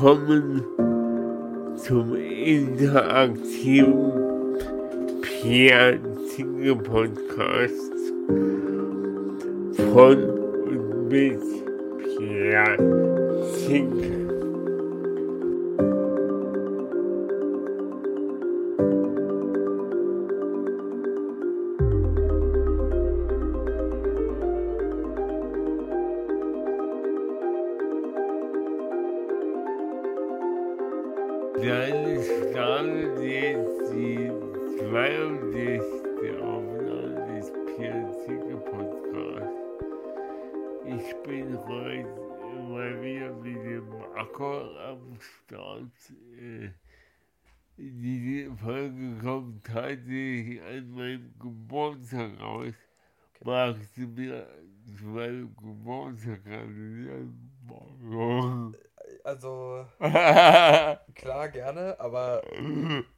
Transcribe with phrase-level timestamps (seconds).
[0.00, 0.62] Willkommen
[1.76, 4.12] zum interaktiven
[5.22, 7.92] Pierre Zinge Podcast
[9.90, 10.27] von
[41.08, 42.04] Ich bin heute
[42.68, 45.84] mal wieder mit dem Marco am Start.
[46.38, 46.70] Äh,
[47.78, 52.74] Diese Folge kommt tatsächlich an meinem Geburtstag raus.
[53.42, 54.46] Magst du mir
[54.98, 57.50] zu meinem Geburtstag gratulieren?
[59.24, 62.42] Also, klar, gerne, aber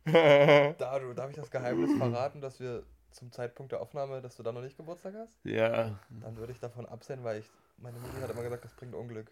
[0.04, 4.42] da du, darf ich das Geheimnis verraten, dass wir zum Zeitpunkt der Aufnahme, dass du
[4.44, 5.40] da noch nicht Geburtstag hast?
[5.44, 5.98] ja.
[6.08, 9.30] Dann würde ich davon absehen, weil ich, meine Mutter hat immer gesagt, das bringt Unglück.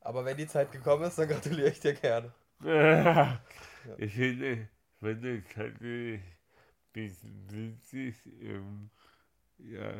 [0.00, 2.32] Aber wenn die Zeit gekommen ist, dann gratuliere ich dir gerne.
[3.98, 4.68] Ich finde,
[5.00, 5.08] es
[5.52, 6.22] tatsächlich ein
[6.92, 8.14] bisschen witzig.
[8.40, 8.90] Ähm,
[9.58, 9.92] ja.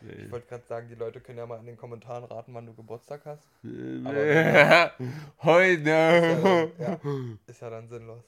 [0.00, 2.74] Ich wollte gerade sagen, die Leute können ja mal in den Kommentaren raten, wann du
[2.74, 3.46] Geburtstag hast.
[3.62, 4.88] Äh,
[5.42, 6.72] Heute.
[6.78, 6.98] Ja,
[7.46, 8.24] ist ja dann sinnlos.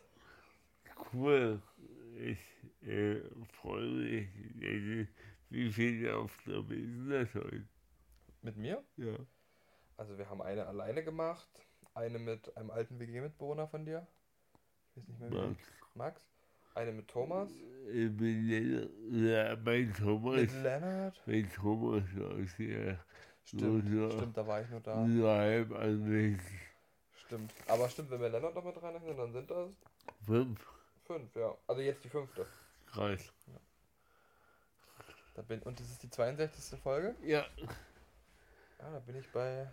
[1.12, 1.60] Cool.
[2.18, 2.38] Ich
[2.86, 3.20] äh,
[3.60, 4.28] freue mich.
[4.62, 5.06] Äh,
[5.50, 7.64] Wie viele Aufnahmen ist das heute?
[8.44, 8.84] Mit mir?
[8.98, 9.16] Ja.
[9.96, 11.48] Also wir haben eine alleine gemacht,
[11.94, 14.06] eine mit einem alten WG-Mitbewohner von dir.
[14.90, 15.34] Ich weiß nicht mehr wie.
[15.36, 15.58] Max.
[15.94, 16.22] Max.
[16.74, 17.50] Eine mit Thomas.
[17.88, 20.36] Äh, mit Lennart- Ja, mein Thomas.
[20.36, 21.22] Mit Leonard.
[21.26, 23.04] Mein Thomas war sehr.
[23.44, 24.96] Stimmt, so- stimmt, da war ich nur da.
[25.06, 26.40] Nur halb anwesend.
[27.26, 27.52] Stimmt.
[27.68, 29.70] Aber stimmt, wenn wir Leonard noch mit reinrechnen, dann sind das
[30.26, 30.60] Fünf.
[31.06, 31.56] fünf, ja.
[31.66, 32.44] Also jetzt die fünfte.
[32.86, 33.32] Krass.
[35.34, 36.78] Da bin, und das ist die 62.
[36.80, 37.14] Folge.
[37.22, 37.44] Ja.
[38.84, 39.66] Ja, da bin ich bei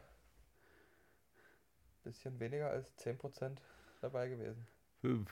[2.05, 3.61] bisschen weniger als 10%
[3.99, 4.65] dabei gewesen.
[5.01, 5.29] Fünf.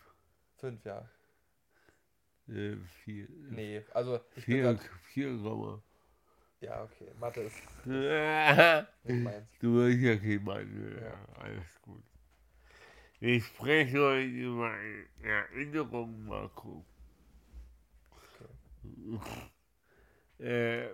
[0.57, 1.09] Fünf, ja.
[2.49, 2.75] Äh,
[3.05, 3.29] vier.
[3.29, 4.81] Nee, also ich bin Vier, grad,
[5.13, 5.81] vier Komma.
[6.59, 7.09] Ja, okay.
[7.21, 7.91] Mathe ist du
[9.03, 9.47] nicht meins.
[9.61, 11.01] bist ja kein mehr.
[11.01, 11.25] Ja.
[11.39, 12.03] Alles gut.
[13.21, 16.83] Ich spreche heute über eine Erinnerung, Marco.
[20.39, 20.89] äh,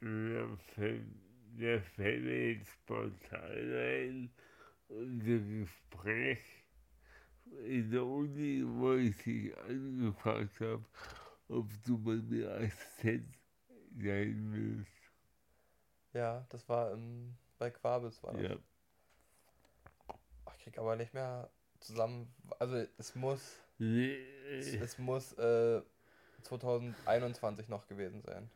[0.00, 1.04] mir fällt,
[1.56, 4.30] jetzt spontan ein,
[4.88, 6.38] unser Gespräch
[7.64, 10.84] in der Uni, wo ich dich angefragt habe,
[11.48, 13.34] ob du bei mir Assistent
[13.96, 14.92] sein willst.
[16.12, 18.42] Ja, das war im, bei Quabis war das.
[18.42, 18.56] Ja.
[20.44, 22.32] Ach, Ich krieg aber nicht mehr zusammen.
[22.58, 24.16] Also es muss, Nee,
[24.50, 25.82] es, es muss äh,
[26.42, 28.50] 2021 noch gewesen sein.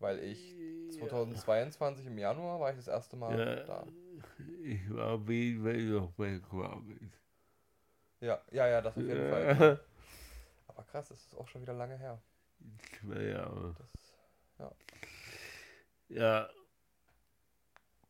[0.00, 0.54] Weil ich
[0.90, 3.56] 2022 im Januar war ich das erste Mal Ja.
[3.64, 3.86] da.
[4.62, 7.10] Ich war auf jeden Fall noch bei Quabis.
[8.20, 9.56] Ja, ja, ja, das auf jeden Fall.
[9.60, 9.78] Ja.
[10.68, 12.20] Aber krass, das ist auch schon wieder lange her.
[13.00, 13.74] Zwei Jahre.
[13.78, 13.92] Das,
[16.08, 16.48] Ja.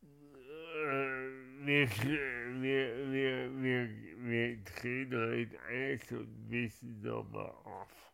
[0.01, 1.29] Äh,
[1.65, 8.11] Wir, wir, wir, wir, wir drehen heute alles und wissen nochmal auf.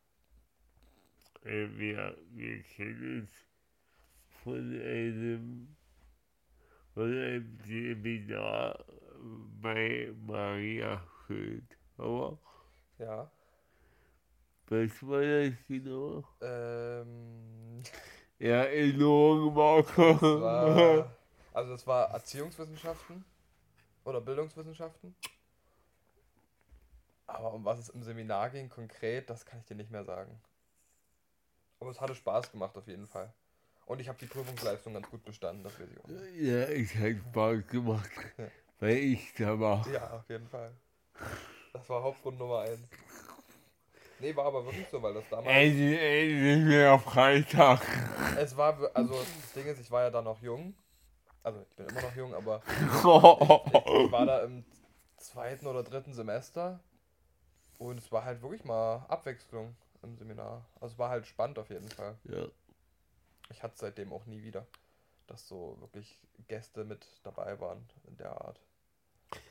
[1.44, 3.32] Äh, Wir, wir kennen uns
[4.46, 5.76] von einem,
[6.94, 8.86] von einem Seminar
[9.60, 11.76] bei Maria Schild.
[11.98, 12.38] Aber
[13.00, 13.32] ja.
[14.68, 16.24] was war das genau?
[16.42, 17.82] Ähm,
[18.38, 21.10] Erinnerung, das Marco.
[21.52, 23.26] also das war Erziehungswissenschaften
[24.04, 25.16] oder Bildungswissenschaften.
[27.26, 30.40] Aber um was es im Seminar ging konkret, das kann ich dir nicht mehr sagen.
[31.80, 33.34] Aber es hatte Spaß gemacht auf jeden Fall.
[33.86, 36.08] Und ich habe die Prüfungsleistung ganz gut bestanden, das weiß ich auch.
[36.08, 36.26] noch.
[36.36, 38.10] Ja, es hat Spaß gemacht,
[38.80, 39.88] weil ich da war.
[39.90, 40.72] Ja, auf jeden Fall.
[41.74, 42.80] Das war Hauptgrund Nummer 1.
[44.20, 45.48] Nee, war aber wirklich so, weil das damals.
[45.50, 47.82] Endlich, endlich wieder Freitag.
[48.38, 50.74] Es war, also das Ding ist, ich war ja da noch jung.
[51.44, 54.66] Also ich bin immer noch jung, aber ich, ich war da im
[55.18, 56.80] zweiten oder dritten Semester
[57.78, 60.66] und es war halt wirklich mal Abwechslung im Seminar.
[60.80, 62.18] Also es war halt spannend auf jeden Fall.
[62.24, 62.48] Ja,
[63.50, 64.66] Ich hatte es seitdem auch nie wieder,
[65.28, 68.60] dass so wirklich Gäste mit dabei waren in der Art.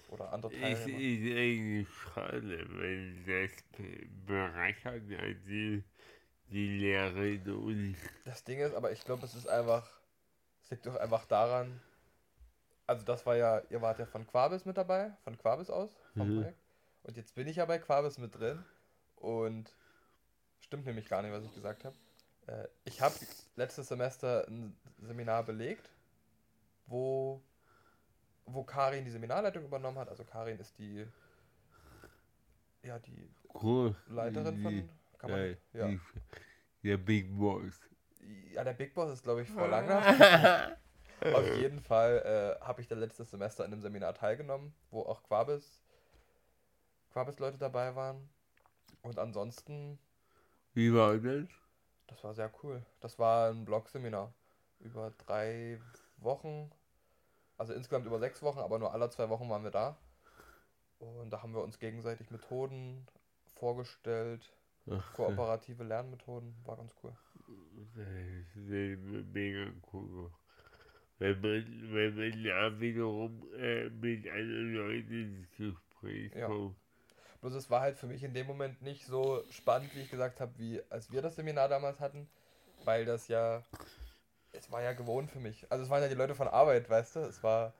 [0.08, 0.98] Oder andere Teilnehmer.
[0.98, 5.82] ist eigentlich schade, weil das be- bereichert die,
[6.50, 7.96] die Lehre in Uni.
[8.24, 9.88] Das Ding ist, aber ich glaube, es ist einfach,
[10.62, 11.80] es liegt doch einfach daran,
[12.86, 16.28] also das war ja, ihr wart ja von Quabis mit dabei, von Quabis aus, vom
[16.28, 16.34] mhm.
[16.34, 16.58] Projekt.
[17.02, 18.64] Und jetzt bin ich ja bei Quabis mit drin
[19.16, 19.74] und
[20.60, 21.96] stimmt nämlich gar nicht, was ich gesagt habe.
[22.46, 23.14] Äh, ich habe
[23.56, 25.90] letztes Semester ein Seminar belegt,
[26.86, 27.42] wo,
[28.46, 30.08] wo Karin die Seminarleitung übernommen hat.
[30.08, 31.06] Also Karin ist die,
[32.82, 33.30] ja, die
[33.62, 33.94] cool.
[34.08, 34.88] Leiterin von,
[35.18, 35.98] kann man, ja, ja.
[36.82, 37.80] Der Big Boss.
[38.52, 40.76] Ja, der Big Boss ist, glaube ich, Frau Langer.
[41.32, 45.22] Auf jeden Fall äh, habe ich da letztes Semester in einem Seminar teilgenommen, wo auch
[45.22, 45.82] Quabis,
[47.10, 48.28] Quabis Leute dabei waren.
[49.00, 49.98] Und ansonsten.
[50.74, 51.48] Wie war das?
[52.06, 52.84] Das war sehr cool.
[53.00, 54.32] Das war ein Blog-Seminar.
[54.80, 55.80] Über drei
[56.18, 56.70] Wochen.
[57.56, 59.96] Also insgesamt über sechs Wochen, aber nur alle zwei Wochen waren wir da.
[60.98, 63.06] Und da haben wir uns gegenseitig Methoden
[63.54, 64.52] vorgestellt.
[64.90, 66.54] Ach, kooperative Lernmethoden.
[66.64, 67.16] War ganz cool.
[69.32, 70.30] Mega cool
[71.18, 76.46] wenn man, wenn man ja wiederum äh, mit anderen Leuten ins Gespräch ja.
[76.46, 76.76] kommt.
[77.44, 80.40] Bloß es war halt für mich in dem Moment nicht so spannend, wie ich gesagt
[80.40, 82.26] habe, wie als wir das Seminar damals hatten,
[82.86, 83.62] weil das ja,
[84.52, 85.66] es war ja gewohnt für mich.
[85.68, 87.74] Also es waren ja die Leute von Arbeit, weißt du, es war,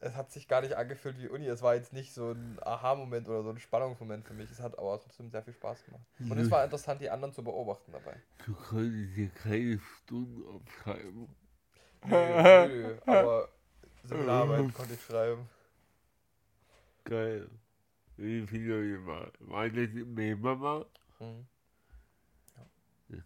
[0.00, 3.28] es hat sich gar nicht angefühlt wie Uni, es war jetzt nicht so ein Aha-Moment
[3.28, 6.02] oder so ein Spannungsmoment für mich, es hat aber trotzdem sehr viel Spaß gemacht.
[6.18, 8.16] Und es war interessant, die anderen zu beobachten dabei.
[8.44, 11.28] Du konntest dir keine Stunden aufschreiben.
[12.06, 13.50] Nö, nö, aber
[14.02, 15.48] Seminararbeit konnte ich schreiben.
[17.04, 17.48] Geil.
[18.20, 19.32] Wie viele war?
[19.38, 20.84] War das im Webermar?
[21.20, 21.46] Mhm.
[22.54, 23.22] Ja.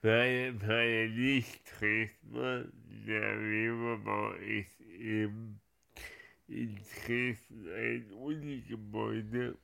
[0.00, 2.64] Weil, weil nicht Dresdner,
[3.06, 5.60] der Webermar ist eben
[6.48, 9.58] in Dresden ein Unigebäude,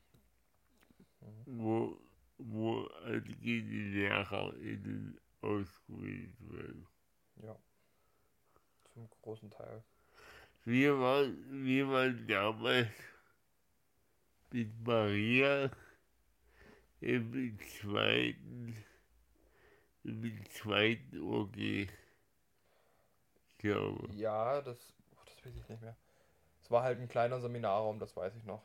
[1.23, 1.59] mhm.
[1.59, 1.99] wo,
[2.37, 2.91] wo
[3.43, 3.61] die
[3.95, 6.87] LehrerInnen ausgewählt werden.
[7.43, 7.59] Ja,
[8.93, 9.83] zum großen Teil.
[10.67, 12.89] Wir waren, wir waren damals
[14.51, 15.71] mit Maria
[17.01, 18.85] im zweiten,
[20.03, 21.89] im zweiten OG.
[23.59, 24.13] Glaube.
[24.15, 24.77] Ja, das,
[25.13, 25.97] oh, das weiß ich nicht mehr.
[26.61, 28.65] Es war halt ein kleiner Seminarraum, das weiß ich noch.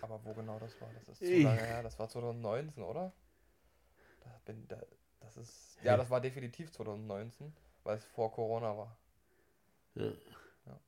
[0.00, 1.82] Aber wo genau das war, das ist zu lange her.
[1.82, 3.12] Das war 2019, oder?
[4.46, 4.80] bin da,
[5.20, 8.96] das ist, ja, das war definitiv 2019, weil es vor Corona war.
[9.98, 10.12] Ja.
[10.66, 10.80] ja.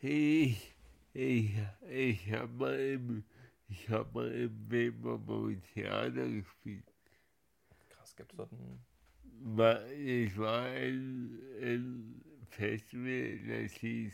[0.00, 0.74] Ich,
[1.12, 1.52] ich,
[1.88, 3.24] ich habe mal im,
[3.68, 6.92] ich habe mal im Weber beim Theater gespielt.
[7.88, 8.80] Krass, gibt es dort ein...
[10.04, 14.12] Es war ein, ein Festival, das hieß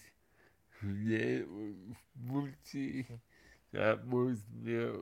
[0.79, 3.09] Schnell und Schmutzig.
[3.09, 3.21] Hm.
[3.73, 4.93] Da mussten wir,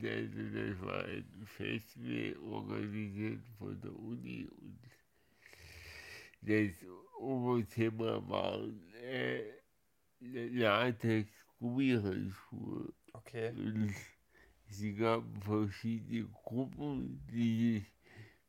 [0.00, 4.78] das war ein Festival organisiert von der Uni und
[6.42, 6.84] das
[7.20, 9.42] Oberthema waren äh,
[10.20, 12.92] Latex-Gummihandschuhe.
[13.12, 13.50] Okay.
[13.50, 13.94] Und
[14.68, 17.92] sie gaben verschiedene Gruppen, die sich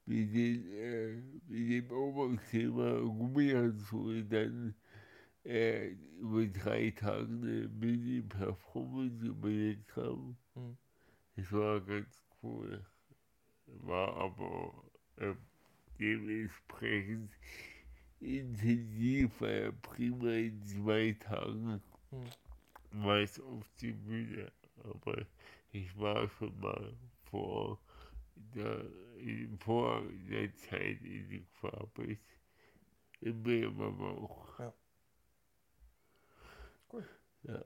[0.06, 1.16] mit, den, äh,
[1.48, 4.75] mit dem Oberthema Gummihandschuhe dann
[5.44, 10.38] äh, über drei Tage eine Mini-Performance überlegt haben.
[10.56, 10.78] Mhm.
[11.36, 12.86] Das war ganz cool.
[13.66, 14.84] War aber
[15.18, 15.36] äh,
[16.00, 17.32] dementsprechend
[18.22, 21.82] intensiv, weil prima in zwei Tagen
[22.92, 24.51] war es auf die Bühne.
[24.84, 25.25] Aber
[25.72, 26.94] ich war schon mal
[27.30, 27.80] vor
[28.36, 28.86] der,
[29.18, 32.18] in, vor der Zeit in die Farbe
[33.22, 34.60] im Bremerbauch.
[34.60, 34.74] Ja.
[36.92, 37.08] Cool.
[37.44, 37.63] Ja,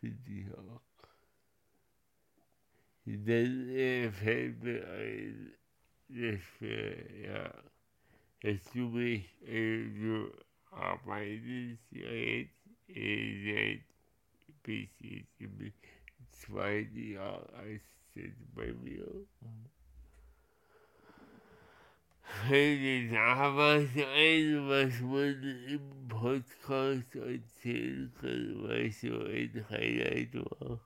[0.00, 0.82] finde ich auch.
[3.04, 5.52] Dann äh, fällt mir ein,
[6.08, 7.71] dass wir, ja,
[8.42, 10.32] du
[10.70, 12.54] arbeitest ja jetzt
[12.88, 13.84] seit
[14.64, 15.72] bis jetzt im
[16.32, 17.82] zweiten Jahr als
[18.54, 19.06] bei mir.
[22.22, 30.34] Fällt dir da was ein, was man im Podcast erzählen kann, was so ein Highlight
[30.34, 30.80] war?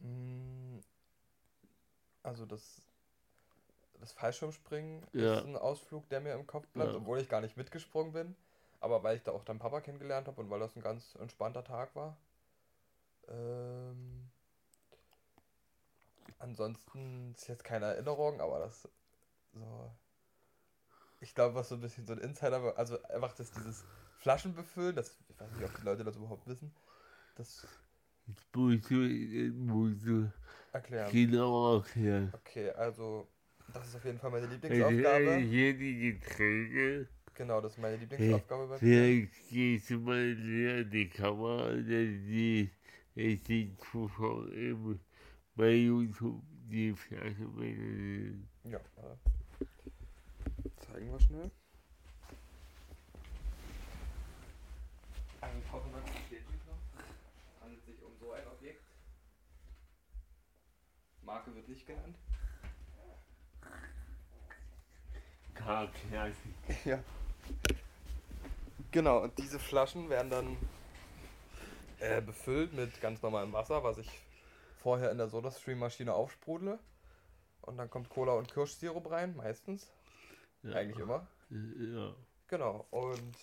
[0.00, 0.80] Mm,
[2.22, 2.87] also das,
[4.00, 5.38] das Fallschirmspringen ja.
[5.38, 6.98] ist ein Ausflug, der mir im Kopf bleibt, ja.
[6.98, 8.36] obwohl ich gar nicht mitgesprungen bin.
[8.80, 11.64] Aber weil ich da auch deinen Papa kennengelernt habe und weil das ein ganz entspannter
[11.64, 12.16] Tag war.
[13.28, 14.30] Ähm,
[16.38, 18.88] ansonsten ist jetzt keine Erinnerung, aber das
[19.52, 19.90] so
[21.20, 23.84] ich glaube, was so ein bisschen so ein Insider war, also einfach das dieses
[24.18, 26.72] Flaschenbefüllen, das, ich weiß nicht, ob die Leute das überhaupt wissen.
[27.36, 27.66] Das
[28.54, 28.96] musst du,
[29.54, 30.30] musst du
[30.72, 31.10] erklären.
[31.10, 32.32] Genau erklären.
[32.34, 33.28] Okay, also
[33.72, 35.36] Das ist auf jeden Fall meine Lieblingsaufgabe.
[35.36, 37.08] Hier die Getränke.
[37.34, 42.70] Genau, das ist meine Lieblingsaufgabe bei Vielleicht gehst du mal näher die Kamera, die
[43.14, 45.00] ich die Zuschauer eben
[45.54, 48.48] bei YouTube die Flasche sehen.
[48.64, 48.80] Ja,
[50.80, 51.50] zeigen wir schnell.
[55.40, 56.06] Ein Kochender noch.
[56.06, 58.82] Es handelt sich um so ein Objekt.
[61.22, 62.16] Marke wird nicht genannt.
[65.58, 66.54] K-Classic.
[66.84, 67.02] Ja.
[68.90, 70.56] Genau, und diese Flaschen werden dann
[71.98, 74.08] äh, befüllt mit ganz normalem Wasser, was ich
[74.78, 76.78] vorher in der SodaStream-Maschine aufsprudle.
[77.62, 79.92] Und dann kommt Cola und Kirschsirup rein, meistens.
[80.62, 80.76] Ja.
[80.76, 81.26] Eigentlich immer.
[81.50, 82.14] Ja.
[82.46, 83.36] Genau, und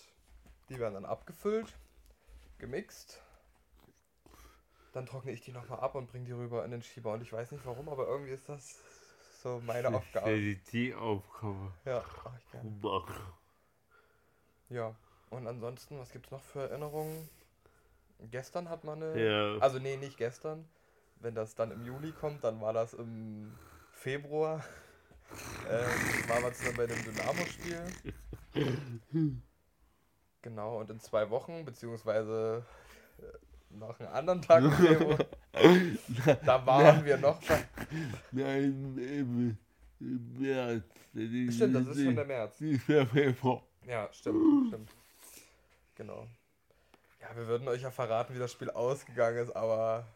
[0.68, 1.72] die werden dann abgefüllt,
[2.58, 3.22] gemixt.
[4.92, 7.12] Dann trockne ich die nochmal ab und bringe die rüber in den Schieber.
[7.12, 8.80] Und ich weiß nicht warum, aber irgendwie ist das
[9.46, 10.56] so meine Aufgabe.
[10.72, 11.72] Die Aufgabe.
[11.84, 13.06] Ja, mach ich gerne.
[14.68, 14.94] Ja,
[15.30, 17.28] und ansonsten, was gibt es noch für Erinnerungen?
[18.30, 19.22] Gestern hat man eine.
[19.22, 19.58] Ja.
[19.60, 20.68] Also, nee, nicht gestern.
[21.20, 23.56] Wenn das dann im Juli kommt, dann war das im
[23.92, 24.64] Februar.
[25.70, 27.82] ähm, waren wir zusammen bei dem Dynamo-Spiel.
[30.42, 32.64] Genau, und in zwei Wochen, beziehungsweise
[33.18, 33.22] äh,
[33.78, 35.18] noch einen anderen Tag im Februar,
[36.44, 37.40] da waren wir noch.
[38.32, 39.58] Nein, im,
[40.38, 40.84] März.
[41.12, 42.58] Stimmt, das ist schon der März.
[42.88, 43.62] Der Februar.
[43.86, 44.90] Ja, stimmt, stimmt.
[45.94, 46.26] Genau.
[47.20, 50.06] Ja, wir würden euch ja verraten, wie das Spiel ausgegangen ist, aber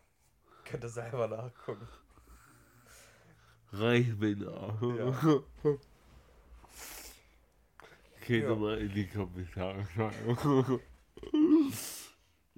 [0.65, 1.89] könnt ihr selber nachgucken.
[3.73, 4.83] Reich bin auch.
[4.83, 5.41] Ja.
[8.21, 10.81] Könnt ihr mal in die Kommentare schreiben.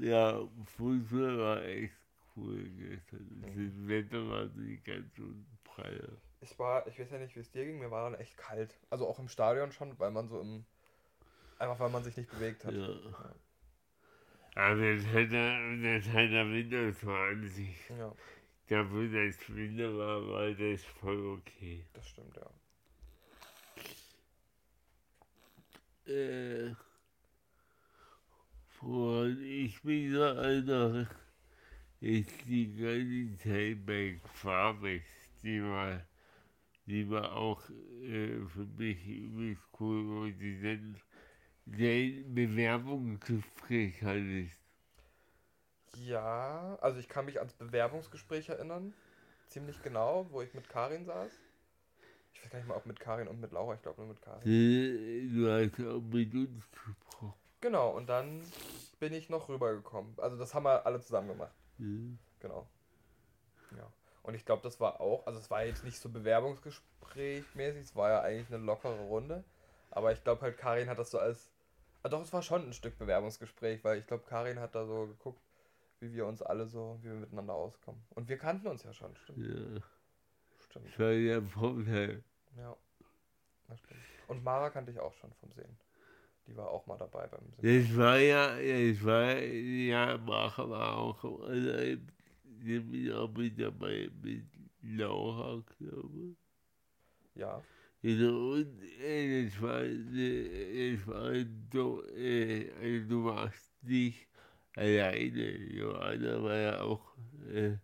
[0.03, 1.95] ja, Fußball war echt
[2.37, 3.43] cool gestern.
[3.43, 5.23] Das Wetter war nicht ganz so
[5.65, 6.19] prall.
[6.41, 8.75] Ich war, ich weiß ja nicht, wie es dir ging, mir war dann echt kalt.
[8.91, 10.65] Also auch im Stadion schon, weil man so im.
[11.59, 12.75] Einfach weil man sich nicht bewegt hat.
[12.75, 12.89] Ja.
[12.89, 13.35] ja.
[14.55, 17.89] Aber das hat er, das hat er Windows war an sich.
[17.89, 18.13] Ja.
[18.69, 21.87] Da wo das Winter war, war das voll okay.
[21.93, 22.51] Das stimmt, ja.
[26.13, 26.75] Äh,
[28.83, 31.09] woran ich mich so erinnere,
[32.01, 35.05] ist die ganze Zeit bei Fabex,
[35.43, 36.03] die war,
[36.87, 40.97] die war auch äh, für mich übelst cool, und die sind
[41.65, 44.61] der Bewerbungsgespräch hattest.
[45.97, 48.95] Ja, also ich kann mich ans Bewerbungsgespräch erinnern.
[49.49, 51.31] Ziemlich genau, wo ich mit Karin saß.
[52.33, 54.23] Ich weiß gar nicht mal, ob mit Karin und mit Laura, ich glaube nur mit
[54.23, 54.43] Karin.
[54.49, 57.42] Äh, du hast auch mit uns gesprochen.
[57.63, 58.43] Genau, und dann
[59.01, 60.15] bin ich noch rübergekommen.
[60.19, 61.55] Also das haben wir alle zusammen gemacht.
[61.79, 62.19] Mhm.
[62.41, 62.69] Genau.
[63.77, 63.91] Ja.
[64.23, 67.97] Und ich glaube, das war auch, also es war jetzt nicht so Bewerbungsgespräch mäßig, es
[67.97, 69.45] war ja eigentlich eine lockere Runde.
[69.91, 71.51] Aber ich glaube halt, Karin hat das so als
[72.05, 75.07] Ah, doch, es war schon ein Stück Bewerbungsgespräch, weil ich glaube, Karin hat da so
[75.07, 75.41] geguckt,
[76.01, 78.03] wie wir uns alle so, wie wir miteinander auskommen.
[78.11, 79.39] Und wir kannten uns ja schon, stimmt.
[79.39, 79.81] Ja.
[80.59, 80.99] Stimmt.
[80.99, 82.25] War ja Vorteil.
[82.57, 82.77] Ja.
[83.69, 84.01] Das stimmt.
[84.27, 85.79] Und Mara kannte ich auch schon vom Sehen.
[86.47, 87.87] Die war auch mal dabei beim Sehen.
[87.87, 91.99] Das war ja, das war ja, Mara war auch also,
[93.15, 94.45] auch mit dabei mit
[94.83, 96.37] Laura, glaube ich.
[97.35, 97.63] Ja.
[98.03, 101.33] Genau, und äh, das war, äh, das war
[101.73, 104.27] so, äh, also du warst nicht
[104.75, 105.57] alleine.
[105.57, 107.17] Johanna war ja auch
[107.49, 107.77] äh,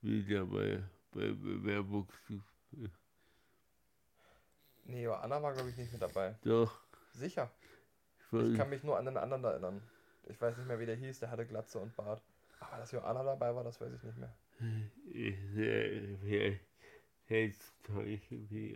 [0.00, 2.90] mit dabei beim Bewerbungsgespräch.
[4.86, 6.36] Nee, Johanna war, glaube ich, nicht mit dabei.
[6.42, 6.80] Doch.
[7.12, 7.50] Sicher.
[8.32, 9.82] Ich, kann mich nur an den anderen erinnern.
[10.26, 12.22] Ich weiß nicht mehr, wie der hieß, der hatte Glatze und Bart.
[12.60, 14.34] Aber dass Johanna dabei war, das weiß ich nicht mehr.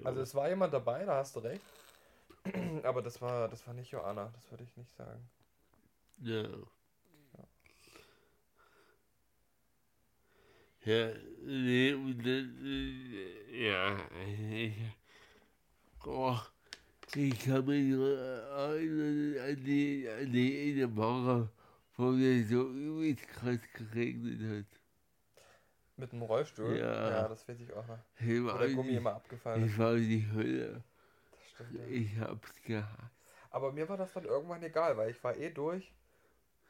[0.00, 1.62] Ja, also es war jemand dabei, da hast du recht.
[2.83, 5.28] Aber das war, das war nicht Joanna, das würde ich nicht sagen.
[6.21, 6.49] Ja.
[10.85, 11.12] Ja,
[11.43, 11.90] nee,
[13.52, 14.75] ja, ich,
[16.07, 16.38] oh,
[17.15, 17.95] ich kann mich
[18.59, 21.49] an die eine Woche,
[21.97, 24.81] wo es so übelst krass geregnet hat.
[25.97, 26.77] Mit dem Rollstuhl?
[26.77, 27.11] Ja.
[27.11, 27.99] Ja, das weiß ich auch noch.
[28.15, 29.73] Hey, Wo der Gummi immer abgefallen ist.
[29.73, 30.85] Ich war die Hölle.
[31.33, 31.75] Das stimmt.
[31.75, 31.87] Ja.
[31.88, 33.35] Ich hab's gehasst.
[33.50, 35.93] Aber mir war das dann irgendwann egal, weil ich war eh durch.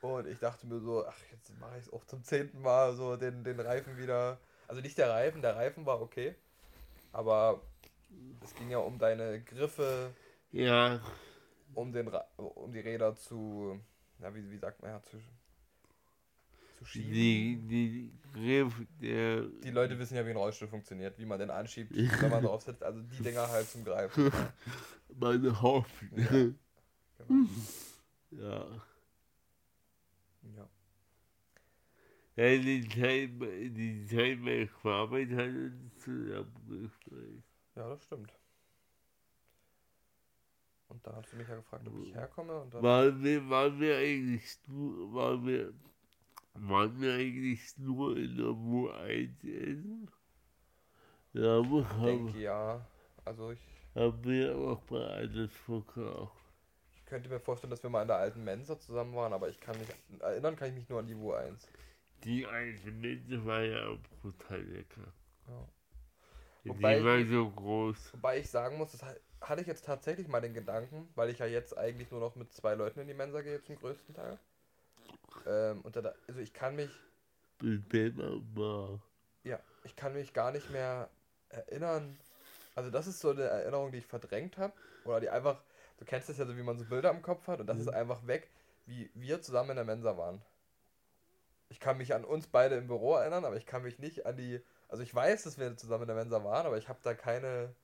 [0.00, 3.16] Und ich dachte mir so, ach, jetzt mache ich es auch zum zehnten Mal, so
[3.16, 4.38] den, den Reifen wieder.
[4.66, 6.34] Also nicht der Reifen, der Reifen war okay.
[7.12, 7.60] Aber
[8.42, 10.14] es ging ja um deine Griffe.
[10.52, 11.00] Ja.
[11.74, 13.80] Um, den, um die Räder zu.
[14.18, 15.18] Na, wie, wie sagt man ja, zu
[16.78, 17.12] zu schieben.
[17.12, 19.62] Die, die.
[19.62, 22.62] Die Leute wissen ja, wie ein Rollstuhl funktioniert, wie man den anschiebt, wenn man drauf
[22.62, 22.82] sitzt.
[22.82, 24.30] Also die Dinger halt zum Greifen.
[25.18, 26.18] Meine Hoffnung.
[26.18, 26.54] Ja.
[28.30, 28.48] Genau.
[28.48, 28.66] ja.
[30.56, 30.68] Ja.
[32.36, 37.42] Ja, die Zeit, die Zeit bei Quabit hat uns zusammengefallen.
[37.74, 38.37] Ja, das stimmt.
[40.88, 42.60] Und dann hast du mich ja gefragt, ob ich herkomme.
[42.60, 45.72] Und dann waren, wir, waren wir eigentlich nur, waren wir,
[46.54, 50.10] waren wir eigentlich nur in der Wo 1 essen?
[51.34, 52.86] Ja, ich denke ja.
[53.24, 53.60] Also ich.
[53.94, 56.32] Haben wir auch bei alles verkauft.
[56.94, 59.60] Ich könnte mir vorstellen, dass wir mal in der alten Mensa zusammen waren, aber ich
[59.60, 59.88] kann mich
[60.20, 61.68] erinnern, kann ich mich nur an die Wo 1.
[62.24, 65.12] Die alte Mensa war ja auch brutal lecker.
[65.48, 65.68] Ja.
[66.64, 68.14] Wobei die war so groß.
[68.14, 69.04] Wobei ich sagen muss, das
[69.48, 72.52] hatte ich jetzt tatsächlich mal den Gedanken, weil ich ja jetzt eigentlich nur noch mit
[72.52, 74.38] zwei Leuten in die Mensa gehe zum größten Teil.
[75.46, 76.90] Ähm, und da, also ich kann mich.
[79.44, 81.08] Ja, ich kann mich gar nicht mehr
[81.48, 82.18] erinnern.
[82.74, 84.72] Also das ist so eine Erinnerung, die ich verdrängt habe.
[85.04, 85.62] Oder die einfach,
[85.98, 87.82] du kennst das ja so, wie man so Bilder im Kopf hat und das mhm.
[87.82, 88.50] ist einfach weg,
[88.86, 90.42] wie wir zusammen in der Mensa waren.
[91.70, 94.36] Ich kann mich an uns beide im Büro erinnern, aber ich kann mich nicht an
[94.36, 94.60] die.
[94.88, 97.74] Also ich weiß, dass wir zusammen in der Mensa waren, aber ich habe da keine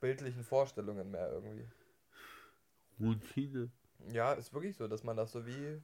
[0.00, 1.68] bildlichen Vorstellungen mehr irgendwie.
[3.00, 3.70] Routine.
[4.12, 5.80] Ja, ist wirklich so, dass man das so wie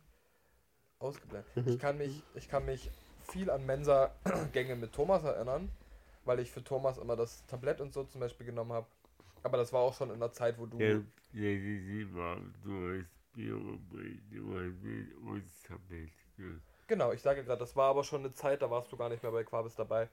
[0.98, 1.50] ausgeblendet.
[1.66, 2.90] Ich kann mich, ich kann mich
[3.28, 5.70] viel an Mensa-Gänge mit Thomas erinnern,
[6.24, 8.86] weil ich für Thomas immer das Tablett und so zum Beispiel genommen habe.
[9.42, 10.78] Aber das war auch schon in der Zeit, wo du.
[10.78, 16.10] Ja, ja sie war, du hast Bier und Tablett.
[16.86, 19.22] Genau, ich sage gerade, das war aber schon eine Zeit, da warst du gar nicht
[19.22, 20.08] mehr bei Quabis dabei.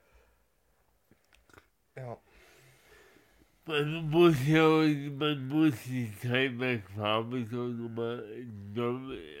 [1.96, 2.18] Ja.
[3.64, 8.24] Man muss ja, man muss die Zeit bei Farbe so nochmal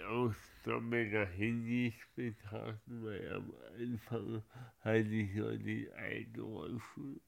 [0.08, 4.44] aus doppelter Hinsicht betrachten, weil am Anfang
[4.80, 7.20] hatte ich ja den alten Rollstuhl.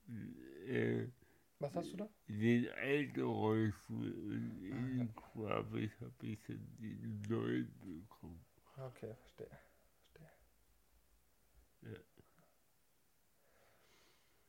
[0.68, 1.08] Äh,
[1.58, 2.08] Was hast du da?
[2.28, 8.40] Den alten Rollstuhl und in Quabis habe ich dann den neuen bekommen.
[8.76, 9.50] Okay, verstehe.
[10.12, 10.30] verstehe.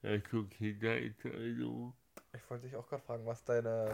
[0.04, 0.12] Ja.
[0.12, 1.94] Ja, so Kindheitserinnerung.
[2.34, 3.92] Ich wollte dich auch gerade fragen, was deine,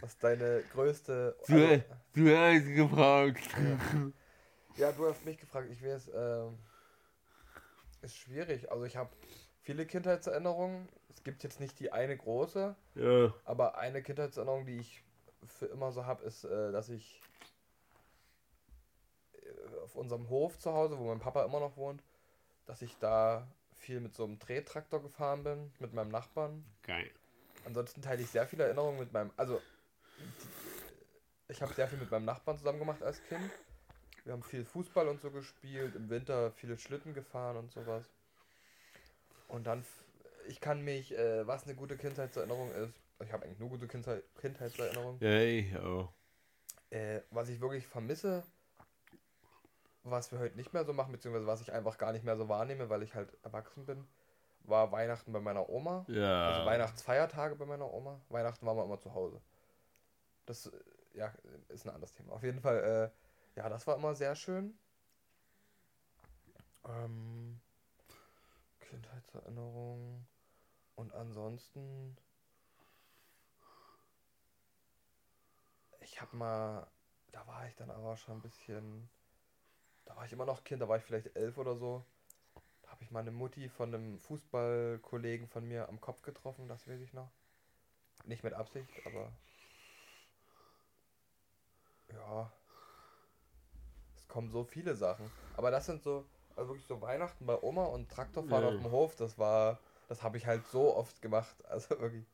[0.00, 1.36] was deine größte.
[1.46, 3.48] Du, also, du hast gefragt.
[4.76, 4.86] Ja.
[4.86, 4.92] ja.
[4.92, 5.68] du hast mich gefragt.
[5.70, 6.46] Ich weiß, äh,
[8.02, 8.70] ist schwierig.
[8.70, 9.10] Also ich habe
[9.62, 10.88] viele Kindheitserinnerungen.
[11.08, 13.34] Es gibt jetzt nicht die eine große, ja.
[13.44, 15.02] aber eine Kindheitserinnerung, die ich
[15.46, 17.22] für immer so habe, ist, äh, dass ich
[19.32, 22.02] äh, auf unserem Hof zu Hause, wo mein Papa immer noch wohnt,
[22.66, 26.64] dass ich da viel mit so einem Drehtraktor gefahren bin, mit meinem Nachbarn.
[26.82, 27.10] Geil.
[27.64, 29.30] Ansonsten teile ich sehr viele Erinnerungen mit meinem.
[29.36, 29.60] Also,
[31.48, 33.50] ich habe sehr viel mit meinem Nachbarn zusammen gemacht als Kind.
[34.24, 38.04] Wir haben viel Fußball und so gespielt, im Winter viele Schlitten gefahren und sowas.
[39.48, 39.84] Und dann,
[40.48, 44.24] ich kann mich, äh, was eine gute Kindheitserinnerung ist, ich habe eigentlich nur gute Kindheit,
[44.40, 45.20] Kindheitserinnerungen.
[45.20, 46.12] Ja, ich auch.
[46.90, 48.42] Äh, was ich wirklich vermisse,
[50.02, 52.48] was wir heute nicht mehr so machen, beziehungsweise was ich einfach gar nicht mehr so
[52.48, 54.06] wahrnehme, weil ich halt erwachsen bin,
[54.64, 56.04] war Weihnachten bei meiner Oma.
[56.08, 56.48] Ja.
[56.48, 58.20] Also Weihnachtsfeiertage bei meiner Oma.
[58.28, 59.40] Weihnachten waren wir immer zu Hause.
[60.46, 60.72] Das äh,
[61.14, 61.32] ja,
[61.68, 62.32] ist ein anderes Thema.
[62.32, 63.12] Auf jeden Fall,
[63.56, 64.78] äh, ja, das war immer sehr schön.
[66.86, 67.60] Ähm,
[68.80, 70.26] Kindheitserinnerung.
[70.96, 72.16] Und ansonsten.
[76.00, 76.86] Ich hab mal.
[77.32, 79.08] Da war ich dann aber schon ein bisschen.
[80.04, 82.04] Da war ich immer noch Kind, da war ich vielleicht elf oder so
[83.04, 87.12] habe ich meine Mutti von einem Fußballkollegen von mir am Kopf getroffen, das weiß ich
[87.12, 87.30] noch.
[88.24, 89.30] Nicht mit Absicht, aber
[92.12, 92.50] ja.
[94.16, 95.30] Es kommen so viele Sachen.
[95.56, 96.24] Aber das sind so,
[96.56, 98.70] also wirklich so Weihnachten bei Oma und Traktorfahren ja.
[98.70, 101.56] auf dem Hof, das war, das habe ich halt so oft gemacht.
[101.68, 102.24] Also wirklich.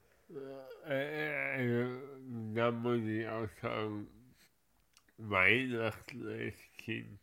[0.86, 1.98] Äh, äh,
[2.54, 4.06] da muss ich auch sagen,
[5.16, 7.18] Weihnachten als Kind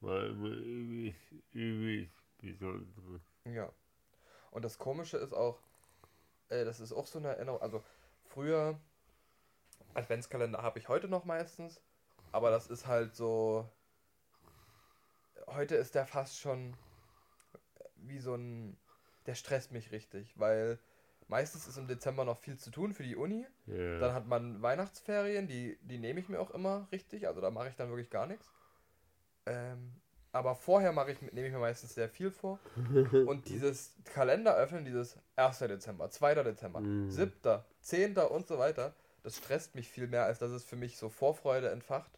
[0.00, 1.18] war immer übelst,
[1.52, 2.21] übelst
[3.44, 3.72] Ja.
[4.50, 5.60] Und das Komische ist auch,
[6.48, 7.82] äh, das ist auch so eine Erinnerung, also
[8.24, 8.78] früher,
[9.94, 11.80] Adventskalender habe ich heute noch meistens,
[12.32, 13.68] aber das ist halt so,
[15.46, 16.76] heute ist der fast schon
[17.96, 18.76] wie so ein,
[19.26, 20.78] der stresst mich richtig, weil
[21.28, 23.46] meistens ist im Dezember noch viel zu tun für die Uni.
[23.68, 23.98] Yeah.
[23.98, 27.68] Dann hat man Weihnachtsferien, die, die nehme ich mir auch immer richtig, also da mache
[27.68, 28.50] ich dann wirklich gar nichts.
[29.46, 30.01] Ähm,
[30.32, 32.58] aber vorher mache ich, nehme ich mir meistens sehr viel vor.
[33.26, 35.58] Und dieses Kalender öffnen, dieses 1.
[35.58, 36.42] Dezember, 2.
[36.42, 37.10] Dezember, mm.
[37.10, 38.16] 7., 10.
[38.16, 41.70] und so weiter, das stresst mich viel mehr, als dass es für mich so Vorfreude
[41.70, 42.10] entfacht.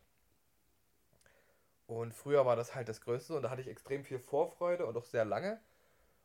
[1.87, 4.96] Und früher war das halt das Größte und da hatte ich extrem viel Vorfreude und
[4.96, 5.61] auch sehr lange.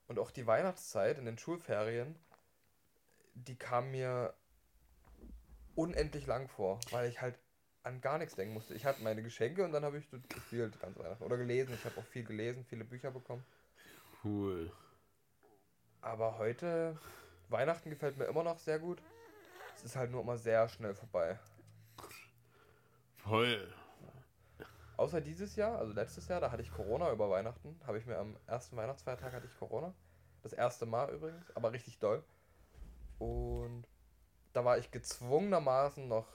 [0.08, 2.16] Und auch die Weihnachtszeit in den Schulferien,
[3.34, 4.34] die kam mir
[5.76, 7.38] unendlich lang vor, weil ich halt
[7.84, 8.74] an gar nichts denken musste.
[8.74, 11.24] Ich hatte meine Geschenke und dann habe ich gespielt ganz Weihnachten.
[11.24, 11.74] Oder gelesen.
[11.74, 13.44] Ich habe auch viel gelesen, viele Bücher bekommen.
[14.24, 14.72] Cool.
[16.02, 16.98] Aber heute,
[17.50, 19.02] Weihnachten gefällt mir immer noch sehr gut.
[19.76, 21.40] Es ist halt nur immer sehr schnell vorbei.
[23.18, 23.74] Voll.
[24.98, 27.80] Außer dieses Jahr, also letztes Jahr, da hatte ich Corona über Weihnachten.
[27.88, 29.94] Habe ich mir am ersten Weihnachtsfeiertag hatte ich Corona.
[30.42, 32.24] Das erste Mal übrigens, aber richtig doll.
[33.18, 33.86] Und
[34.54, 36.28] da war ich gezwungenermaßen noch.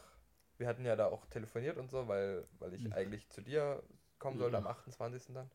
[0.59, 2.93] Wir hatten ja da auch telefoniert und so, weil, weil ich mhm.
[2.93, 3.83] eigentlich zu dir
[4.19, 5.35] kommen sollte am 28.
[5.35, 5.51] dann.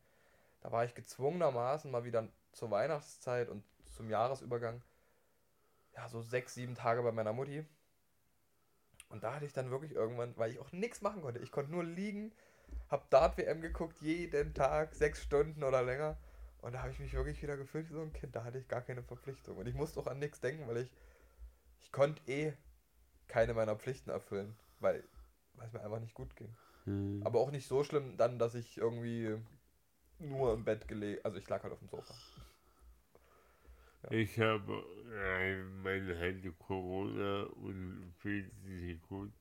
[0.60, 4.82] Da war ich gezwungenermaßen mal wieder zur Weihnachtszeit und zum Jahresübergang.
[5.96, 7.64] Ja, so sechs, sieben Tage bei meiner Mutti.
[9.08, 11.40] Und da hatte ich dann wirklich irgendwann, weil ich auch nichts machen konnte.
[11.40, 12.32] Ich konnte nur liegen,
[12.88, 16.16] hab Dart-WM geguckt, jeden Tag, sechs Stunden oder länger.
[16.60, 18.36] Und da habe ich mich wirklich wieder gefühlt wie so ein Kind.
[18.36, 19.56] Da hatte ich gar keine Verpflichtung.
[19.56, 20.92] Und ich musste auch an nichts denken, weil ich,
[21.80, 22.52] ich konnte eh
[23.26, 25.04] keine meiner Pflichten erfüllen, weil,
[25.54, 26.54] weil es mir einfach nicht gut ging.
[26.84, 27.22] Hm.
[27.24, 29.36] Aber auch nicht so schlimm dann, dass ich irgendwie
[30.18, 32.14] nur im Bett gelegen, also ich lag halt auf dem Sofa.
[34.02, 34.10] Ja.
[34.12, 39.32] Ich habe äh, meine Hände Corona und fühlt sich gut.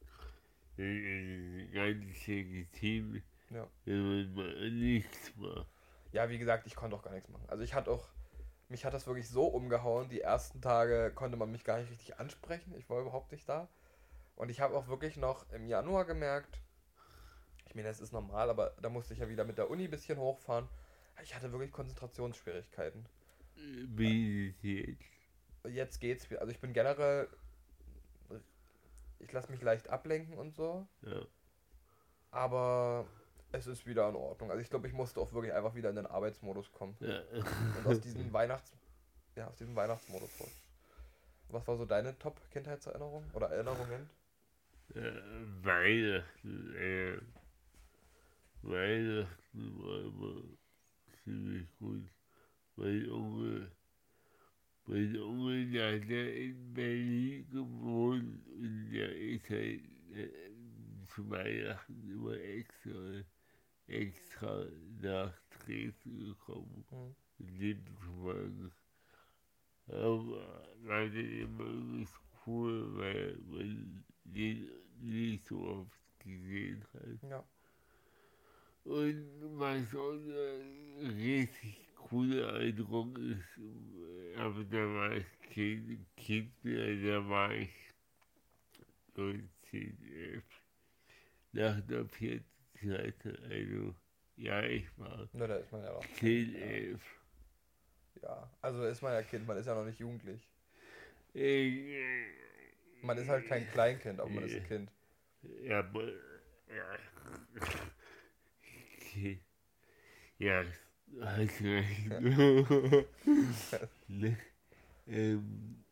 [0.78, 3.68] Ganz legitim, ja.
[3.84, 5.68] wenn man nichts macht.
[6.14, 7.46] Ja, wie gesagt, ich konnte auch gar nichts machen.
[7.50, 8.08] Also ich hatte auch,
[8.70, 10.10] mich hat das wirklich so umgehauen.
[10.10, 12.74] Die ersten Tage konnte man mich gar nicht richtig ansprechen.
[12.78, 13.68] Ich war überhaupt nicht da.
[14.40, 16.62] Und ich habe auch wirklich noch im Januar gemerkt,
[17.66, 19.92] ich meine, das ist normal, aber da musste ich ja wieder mit der Uni ein
[19.92, 20.70] bisschen hochfahren.
[21.22, 23.06] Ich hatte wirklich Konzentrationsschwierigkeiten.
[23.58, 25.02] Wie jetzt?
[25.66, 26.32] Jetzt geht's.
[26.38, 27.28] Also ich bin generell.
[29.20, 30.88] Ich lasse mich leicht ablenken und so.
[31.02, 31.22] Ja.
[32.32, 33.06] Aber
[33.52, 34.52] es ist wieder in Ordnung.
[34.52, 36.96] Also ich glaube, ich musste auch wirklich einfach wieder in den Arbeitsmodus kommen.
[37.02, 37.20] Ja.
[37.78, 38.74] Und aus diesem Weihnachts.
[39.36, 40.64] Ja, aus diesem Weihnachtsmodus raus.
[41.50, 44.10] Was war so deine Top-Kindheitserinnerung oder Erinnerungen?
[44.96, 45.12] Äh,
[45.62, 47.18] Weihnachten, äh,
[48.64, 50.44] Weihnachten war immer
[51.24, 52.10] ziemlich gut.
[52.76, 53.72] Mein Onkel,
[54.86, 59.82] mein Onkel, der hat ja in Berlin gewohnt und der ist halt
[60.16, 60.30] äh,
[61.08, 63.24] zu Weihnachten immer extra,
[63.86, 64.66] extra
[65.02, 66.84] nach Dresden gekommen,
[67.38, 67.86] mhm.
[68.22, 68.72] folgen.
[69.86, 74.70] Aber dann immer übelst cool, weil man den
[75.02, 77.30] nicht so oft gesehen hat.
[77.30, 77.44] Ja.
[78.86, 83.60] Und was auch ein richtig cooler Eindruck ist,
[84.38, 87.70] aber da war ich kein Kind mehr, da war ich
[89.16, 90.44] 19, 11,
[91.52, 93.96] nach der vierten Klasse, also
[94.38, 97.02] ja, ich war Na, da ist man ja noch 10, 11.
[98.22, 100.48] Ja, also ist man ja Kind, man ist ja noch nicht jugendlich.
[101.36, 102.24] Äh,
[103.02, 104.92] man ist halt kein Kleinkind, aber man ist ein Kind.
[105.64, 105.80] Ja,
[106.68, 106.98] ja.
[110.38, 110.64] Ja,
[111.22, 112.12] hast recht.
[115.08, 115.84] ähm,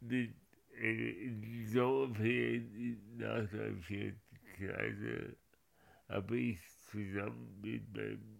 [0.00, 0.34] in,
[0.74, 4.20] in Sommerferien nach der vierten
[4.56, 5.36] Klasse
[6.08, 6.58] habe ich
[6.90, 8.38] zusammen mit meinem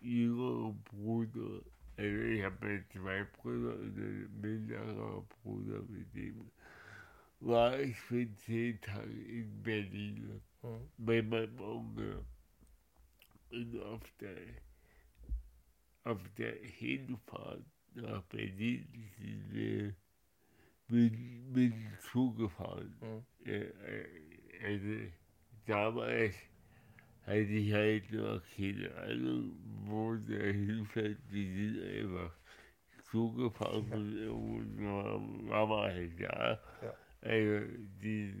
[0.00, 1.62] jüngeren Bruder,
[1.96, 6.50] also ich habe zwei Brüder und einen mittleren Bruder, mit dem
[7.40, 10.88] war ich für zehn Tage in Berlin mhm.
[10.98, 12.24] bei meinem Onkel.
[13.50, 14.36] Und auf der,
[16.04, 18.86] auf der Hinfahrt nach Berlin
[19.18, 19.94] sind wir
[20.88, 21.12] mit,
[21.52, 22.94] mit dem Zug gefahren.
[23.44, 23.66] Äh,
[24.62, 25.12] also
[25.66, 26.36] damals
[27.22, 31.18] hatte ich halt noch keine Ahnung, wo der hinfährt.
[31.28, 32.34] Wir sind einfach
[33.10, 33.96] zugefahren ja.
[33.96, 36.60] und irgendwo war man halt da.
[36.82, 36.94] Ja.
[37.22, 37.66] Also
[38.02, 38.32] die,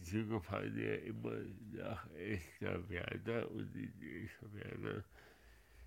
[0.00, 1.36] Züge fahren ja immer
[1.72, 3.92] nach Esterwerda und in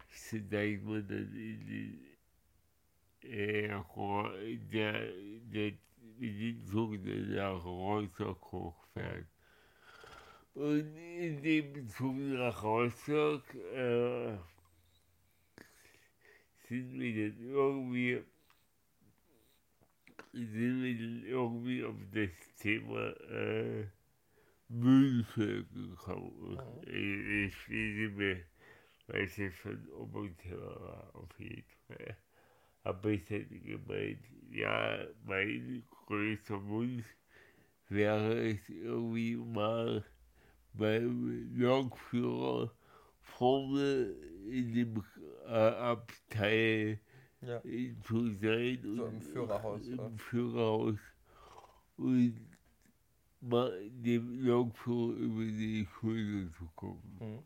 [0.09, 2.05] sind da immer dann in den
[3.23, 3.69] äh,
[4.71, 5.11] der,
[5.51, 5.71] der,
[6.19, 9.25] in den Zug, der nach Rostock hochfährt.
[10.53, 14.37] Und in dem Zug nach Rostock äh,
[16.67, 18.23] sind wir dann irgendwie
[20.35, 23.87] sind wir irgendwie auf das Thema äh,
[24.67, 26.59] Müllfilm gekommen.
[26.85, 27.47] Mhm.
[27.47, 28.37] Ich, ich mehr,
[29.07, 32.17] weil es ja schon Oberthema war, auf jeden Fall.
[32.83, 37.05] Aber ich hätte gemeint, ja, mein größter Wunsch
[37.87, 40.03] wäre es irgendwie mal
[40.73, 42.75] beim Lokführer
[43.21, 44.13] vorne
[44.49, 45.03] in dem
[45.45, 46.99] äh, Abteil
[47.41, 47.61] Ja.
[48.03, 48.79] zu sein.
[48.83, 50.11] So und, im Führerhaus, Im ja.
[50.17, 50.99] Führerhaus.
[51.97, 52.39] Und
[53.41, 57.17] mal dem Lokführer über die Schulter zu gucken.
[57.19, 57.43] Mhm.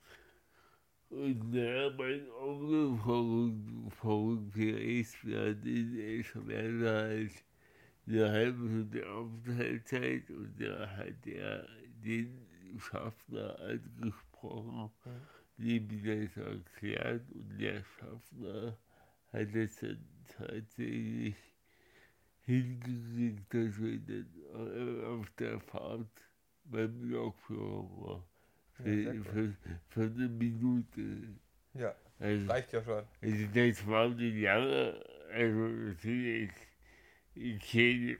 [1.10, 7.32] Und naja, mein Onkel verrückt, verrückt ist, wir hatten erst Werner halt
[8.08, 11.68] eine halbe Stunde Aufenthaltszeit und da hat er
[12.04, 12.46] den
[12.78, 15.22] Schaffner angesprochen, Mhm.
[15.58, 18.78] dem das erklärt und der Schaffner
[19.32, 21.36] hat es dann tatsächlich
[22.42, 26.08] hingekriegt, dass wir dann äh, auf der Fahrt
[26.66, 28.24] beim Lokführer waren.
[28.80, 29.56] Ja, sehr Für, cool.
[29.62, 31.02] für, für eine Minute.
[31.74, 33.04] ja, Also, reicht ja schon.
[33.22, 36.52] also das war nicht lange, also natürlich,
[37.36, 38.18] ich kenne,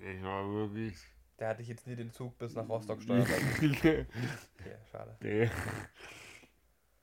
[0.00, 0.94] das war wirklich,
[1.38, 3.26] Der hatte ich jetzt nie den Zug bis nach Rostock steuern.
[4.60, 5.16] Okay, schade.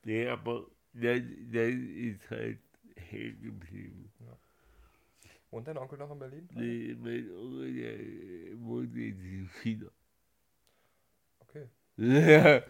[0.04, 2.60] nee, aber dann, dann ist halt
[2.96, 4.12] hängen geblieben.
[5.52, 6.50] Wohnt dein Onkel noch in Berlin?
[6.54, 9.90] Nee, mein Onkel, der wohnt in China.
[11.40, 11.68] Okay.
[11.98, 12.64] Ja.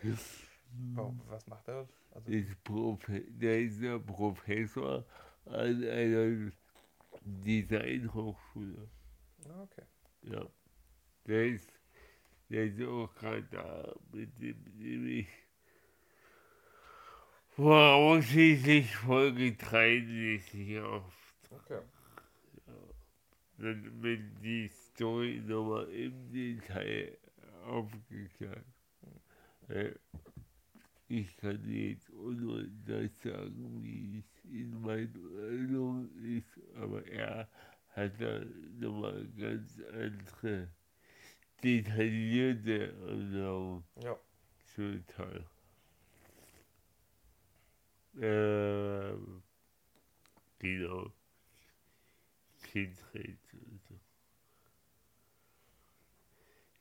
[0.93, 1.87] Warum, was macht er?
[2.11, 5.05] Also, ist Profe der ist ja Professor
[5.45, 6.51] an einer
[7.21, 8.89] Designhochschule.
[9.45, 9.83] ah, okay.
[10.23, 10.45] Ja.
[11.25, 11.69] Der ist,
[12.49, 15.27] der ist auch gerade da, mit dem nämlich
[17.55, 21.13] voraussichtlich Folge 33 auf.
[21.51, 21.81] Okay.
[23.57, 27.17] Dann wird die Story nochmal im Detail
[27.65, 28.65] aufgeklärt.
[29.69, 29.93] Äh,
[31.07, 37.47] Ich kann jetzt nur das sagen, wie es in meiner Erinnerung ist, aber er
[37.89, 38.41] hat da
[38.79, 40.69] nochmal ganz andere
[41.63, 44.17] detaillierte Erinnerungen Ja.
[44.75, 45.05] zum
[48.19, 49.41] Ähm,
[50.59, 51.11] genau.
[52.63, 53.99] Kindheit so.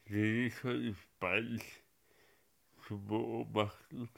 [0.04, 1.62] Das ist schon spannend
[2.86, 4.08] zu beobachten.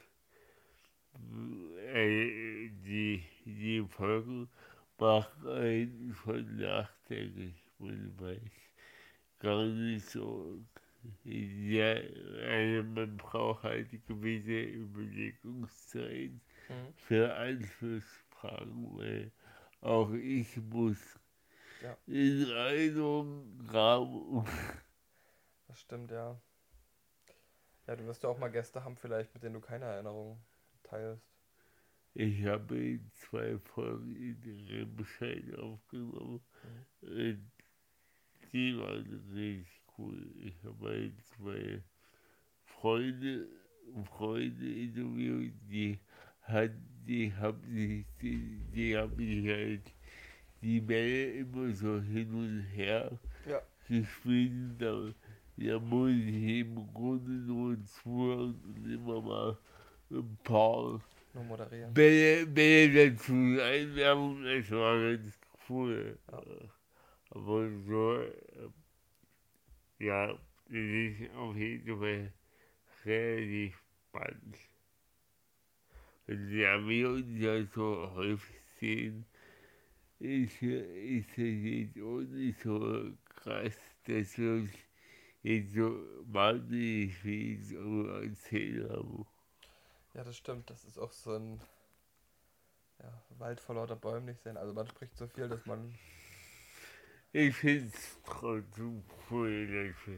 [1.93, 4.49] Äh, die, die Folgen
[4.97, 8.51] machen einen schon nachdenklich, man weiß
[9.39, 10.59] gar nicht so.
[11.23, 16.31] Ja, also man braucht halt gewisse Überlegungszeit
[16.69, 16.93] Mhm.
[16.95, 19.31] für Anschlussfragen, weil
[19.81, 21.19] auch ich muss
[21.81, 21.97] Ja.
[22.07, 24.45] in Erinnerung graben.
[25.67, 26.39] Das stimmt, ja.
[27.87, 30.43] Ja, du wirst ja auch mal Gäste haben, vielleicht, mit denen du keine Erinnerungen
[30.83, 31.27] teilst.
[32.13, 36.41] Ich habe in zwei Folgen in Remscheid aufgenommen.
[37.01, 37.51] Und
[38.51, 40.31] die waren richtig cool.
[40.37, 41.83] Ich habe zwei
[42.63, 43.47] Freunde,
[44.05, 45.99] Freunde interviewt, die
[46.47, 46.71] hat,
[47.07, 49.93] die haben sich, die, die haben sich halt
[50.61, 53.61] die Bälle immer so hin und her Ja.
[53.87, 54.79] gespielt.
[54.79, 55.13] Da,
[55.57, 59.57] da muss ich im Grunde nur zuhören und immer mal
[60.11, 61.01] ein paar.
[61.93, 66.17] Bälle, Bälle dazu einwerfen, das war ganz cool.
[66.31, 66.41] Ja.
[67.31, 68.69] Aber so, äh,
[69.99, 72.31] ja, das ist auf jeden Fall
[73.05, 73.77] relativ
[74.09, 74.57] spannend.
[76.27, 79.25] Da wir uns ja so häufig sehen,
[80.19, 84.71] ist, ist es jetzt auch nicht so krass, dass wir uns
[85.43, 89.27] jetzt so wahnsinnig viel so erzählen haben.
[90.15, 90.69] Ja, das stimmt.
[90.69, 91.61] Das ist auch so ein
[92.99, 94.57] ja, Wald vor lauter Bäumen nicht sehen.
[94.57, 95.93] Also man spricht so viel, dass man.
[97.33, 100.15] Ich finde es trotzdem cool, dass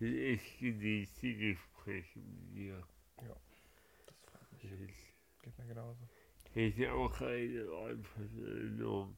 [0.00, 2.86] ich genieße die Gespräche mit dir.
[4.62, 4.70] Das
[5.42, 6.08] Geht mir genauso.
[6.54, 9.16] ist auch eine Art von Erinnerung.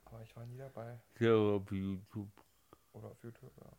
[0.05, 0.99] Aber ich war nie dabei.
[1.19, 2.31] Ja, auf YouTube.
[2.93, 3.71] Oder auf YouTube, ja.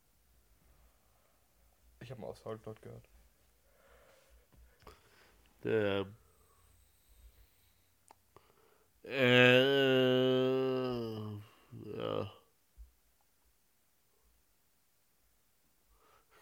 [2.01, 3.09] Ich habe mal auf Soundcloud gehört.
[5.63, 6.07] Der,
[9.05, 9.63] äh,
[11.97, 12.33] ja.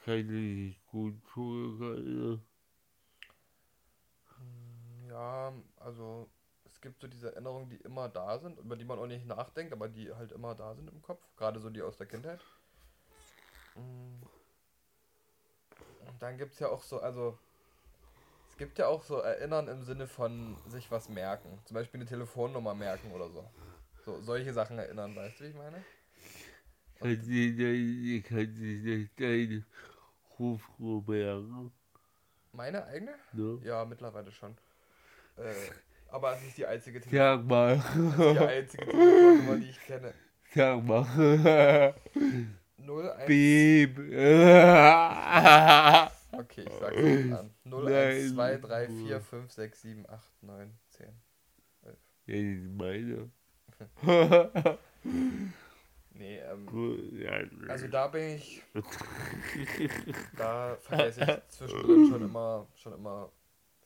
[0.05, 2.50] Kann ich gut zuhören.
[5.11, 6.29] Ja, also
[6.65, 9.73] es gibt so diese Erinnerungen, die immer da sind, über die man auch nicht nachdenkt,
[9.73, 11.23] aber die halt immer da sind im Kopf.
[11.37, 12.41] Gerade so die aus der Kindheit.
[13.75, 14.23] Mm.
[16.07, 17.37] Und dann gibt es ja auch so, also
[18.51, 21.59] es gibt ja auch so Erinnern im Sinne von sich was merken.
[21.65, 23.51] Zum Beispiel eine Telefonnummer merken oder so.
[24.05, 25.85] So solche Sachen erinnern, weißt du, wie ich meine?
[26.99, 29.65] Kann sich deine, kann sich deine
[31.07, 31.73] merken?
[32.53, 33.15] Meine eigene?
[33.33, 33.65] Ja.
[33.65, 34.57] Ja, mittlerweile schon.
[35.37, 35.55] Äh,
[36.09, 37.77] aber es ist die einzige Sag mal.
[37.77, 40.15] Das ist die einzige Telefonnummer, die ich kenne.
[40.55, 41.95] Sag mal.
[42.79, 43.27] 01.
[43.27, 43.99] Beep.
[46.33, 47.51] Okay, ich sag's jetzt an.
[47.65, 51.07] 01 2 3 4 5 6 7 8 9 10.
[51.83, 51.93] Ja,
[52.27, 53.31] das ist meine.
[56.21, 57.33] Nee, ähm, ja,
[57.69, 58.63] also da bin ich,
[60.37, 63.33] da vergesse ich zwischendrin schon immer, schon immer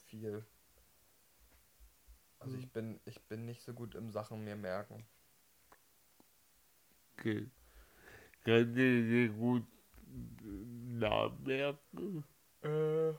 [0.07, 0.44] viel.
[2.44, 5.02] Also ich bin, ich bin nicht so gut im Sachen mir merken.
[7.16, 7.48] Okay.
[8.44, 9.66] Kann dir dir gut
[10.42, 12.24] Namen merken?
[12.62, 13.14] Äh,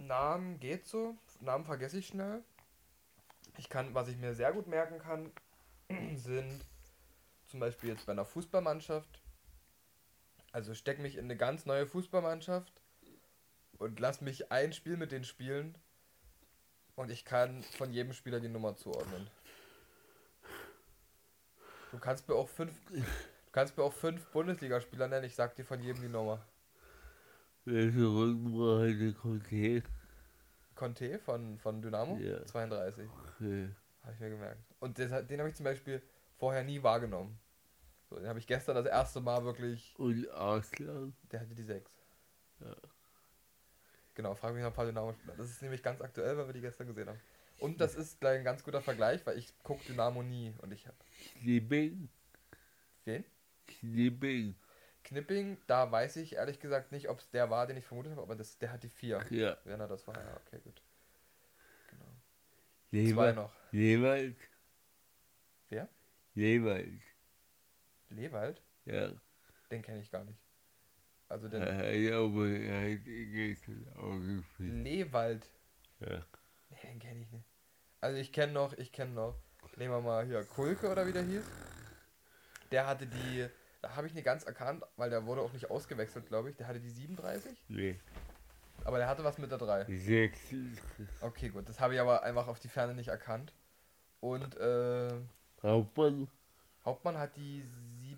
[0.00, 1.14] Namen geht so.
[1.40, 2.42] Namen vergesse ich schnell.
[3.58, 5.30] Ich kann, was ich mir sehr gut merken kann,
[6.16, 6.64] sind
[7.48, 9.20] zum Beispiel jetzt bei einer Fußballmannschaft.
[10.52, 12.72] Also steck mich in eine ganz neue Fußballmannschaft
[13.76, 15.76] und lass mich ein Spiel mit denen spielen
[16.96, 19.28] und ich kann von jedem Spieler die Nummer zuordnen.
[21.90, 23.02] Du kannst mir auch fünf, du
[23.52, 25.24] kannst mir auch fünf Bundesligaspieler nennen.
[25.24, 26.44] Ich sag dir von jedem die Nummer.
[27.64, 29.82] Welche Rücknummer heute kommt her?
[30.74, 32.16] Conte von, von Dynamo?
[32.16, 32.44] Ja.
[32.44, 33.08] 32.
[33.36, 33.68] Okay.
[34.02, 34.64] Habe ich mir gemerkt.
[34.80, 36.02] Und das, den habe ich zum Beispiel
[36.38, 37.38] vorher nie wahrgenommen.
[38.10, 39.94] So, den habe ich gestern das erste Mal wirklich.
[39.96, 41.14] Und Arslan?
[41.30, 41.90] Der hatte die 6.
[42.60, 42.74] Ja.
[44.14, 45.34] Genau, frage mich nach ein paar Dynamo-Spieler.
[45.36, 47.20] Das ist nämlich ganz aktuell, weil wir die gestern gesehen haben.
[47.58, 50.86] Und das ist gleich ein ganz guter Vergleich, weil ich gucke Dynamo nie und ich
[50.86, 50.96] habe.
[51.40, 52.08] Knipping?
[53.04, 53.24] Wen?
[53.66, 54.54] Knipping.
[55.04, 58.22] Knipping, da weiß ich ehrlich gesagt nicht, ob es der war, den ich vermutet habe,
[58.22, 59.26] aber das, der hat die 4.
[59.30, 59.56] Ja.
[59.64, 60.82] Wenn er das war, ja, okay, gut.
[61.90, 62.04] Genau.
[62.90, 63.52] Zwei Leber, noch.
[63.70, 64.36] Lewald?
[65.68, 65.88] Wer?
[66.34, 67.00] Lewald.
[68.10, 68.62] Lewald?
[68.84, 69.12] Ja.
[69.70, 70.38] Den kenne ich gar nicht.
[71.32, 71.68] Also den Ja,
[72.20, 72.90] aber er
[73.96, 74.84] auch gespielt.
[74.84, 75.46] Lewald.
[76.00, 76.22] Ja.
[76.68, 77.46] Nee, den kenne ich nicht.
[78.02, 79.34] Also ich kenne noch, ich kenne noch.
[79.78, 81.42] Nehmen wir mal hier Kulke oder wie der hieß.
[82.70, 83.46] Der hatte die,
[83.80, 86.56] da habe ich nicht ganz erkannt, weil der wurde auch nicht ausgewechselt, glaube ich.
[86.56, 87.98] Der hatte die 37, Nee.
[88.84, 89.84] aber der hatte was mit der 3.
[89.88, 90.38] Sechs.
[91.22, 93.54] Okay, gut, das habe ich aber einfach auf die Ferne nicht erkannt.
[94.20, 95.14] Und äh,
[95.62, 96.28] Hauptmann?
[96.84, 97.62] Hauptmann hat die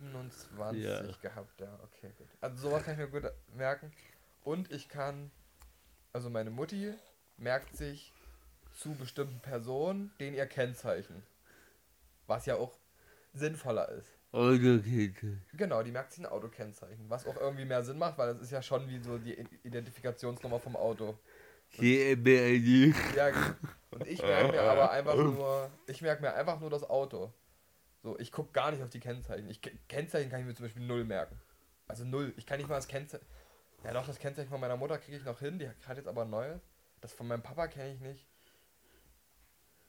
[0.04, 1.02] 27 Ja.
[1.22, 2.28] gehabt, ja, okay, gut.
[2.40, 3.92] Also sowas kann ich mir gut merken.
[4.42, 5.30] Und ich kann,
[6.12, 6.92] also meine Mutti
[7.36, 8.12] merkt sich
[8.74, 11.22] zu bestimmten Personen den ihr Kennzeichen.
[12.26, 12.76] Was ja auch
[13.32, 14.08] sinnvoller ist.
[14.32, 15.38] Autokette.
[15.52, 17.08] Genau, die merkt sich ein Autokennzeichen.
[17.08, 20.58] Was auch irgendwie mehr Sinn macht, weil das ist ja schon wie so die Identifikationsnummer
[20.58, 21.16] vom Auto.
[21.70, 22.94] GmbH.
[23.16, 23.56] Ja,
[23.90, 27.32] und ich merke mir aber einfach nur, ich merke mir einfach nur das Auto.
[28.04, 29.48] So, ich gucke gar nicht auf die Kennzeichen.
[29.48, 31.40] Ich, Kennzeichen kann ich mir zum Beispiel null merken.
[31.88, 32.34] Also null.
[32.36, 33.24] Ich kann nicht mal das Kennzeichen.
[33.82, 36.22] Ja doch, das Kennzeichen von meiner Mutter kriege ich noch hin, die hat jetzt aber
[36.22, 36.60] ein neues.
[37.00, 38.26] Das von meinem Papa kenne ich nicht.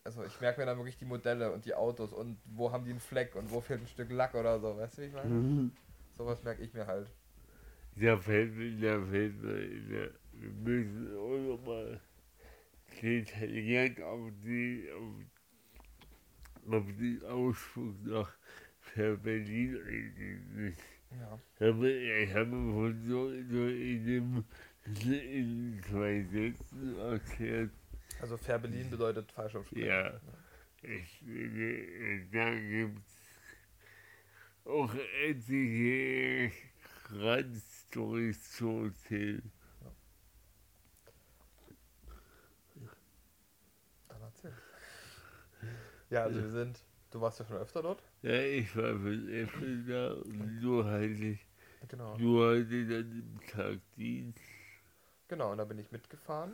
[0.06, 2.92] Also ich merke mir dann wirklich die Modelle und die Autos und wo haben die
[2.92, 5.72] einen Fleck und wo fehlt ein Stück Lack oder so, weißt du wie ich meine?
[6.18, 7.12] Sowas merke ich mir halt.
[7.98, 12.00] Da fällt mir, da fällt mir, wir müssen auch nochmal
[13.02, 15.16] detailliert auf die, auf,
[16.68, 18.32] auf den Ausflug nach
[18.96, 20.76] Berlin eingehen.
[21.12, 21.40] Ja.
[21.60, 24.46] Ich habe von so, so in dem
[24.86, 27.72] in zwei Sätzen erklärt,
[28.22, 29.88] Also Färbelin bedeutet Fallschirmspringen.
[29.88, 30.20] Ja.
[30.82, 34.94] ich finde, da gibt es auch
[35.24, 36.52] etliche
[37.12, 39.52] Randstories zu erzählen.
[44.10, 44.54] Dann erzähl.
[46.16, 46.80] Ja, also wir sind,
[47.12, 48.02] du warst ja schon öfter dort.
[48.22, 51.38] Ja, ich war für Äpfel da und nur hatte
[51.90, 52.18] Genau.
[52.18, 54.40] nur hatte dann im Tag Dienst.
[55.28, 56.54] Genau, und da bin ich mitgefahren.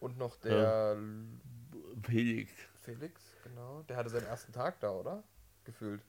[0.00, 0.96] Und noch der
[2.02, 2.50] Felix.
[2.82, 3.82] Felix, genau.
[3.82, 5.22] Der hatte seinen ersten Tag da, oder?
[5.64, 6.00] Gefühlt.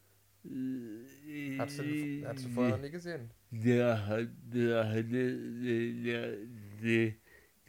[0.45, 1.83] Äh, Hattest du,
[2.27, 3.29] hattest du vorher noch nie gesehen.
[3.51, 6.37] Der hat, der hatte, der, der,
[6.81, 7.13] der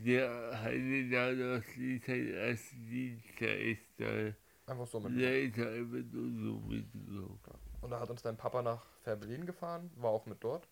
[0.04, 4.32] hatte da noch nicht sein ersten Dienst, der ist da,
[4.66, 5.20] Einfach so mit.
[5.20, 7.60] der ist da einfach nur so mitgekommen.
[7.80, 10.68] Und da hat uns dein Papa nach Fährberlin gefahren, war auch mit dort.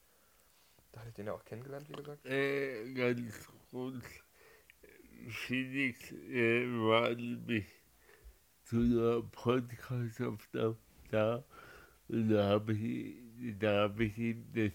[0.93, 2.25] Da hatte ich den ja auch kennengelernt, wie gesagt.
[2.27, 4.05] Äh, ganz kurz,
[5.29, 7.67] Felix äh, war nämlich
[8.65, 10.77] zu einer Podcast-Aufnahme
[11.11, 11.45] da
[12.09, 13.17] und da habe ich,
[13.59, 14.73] da hab ich ihm das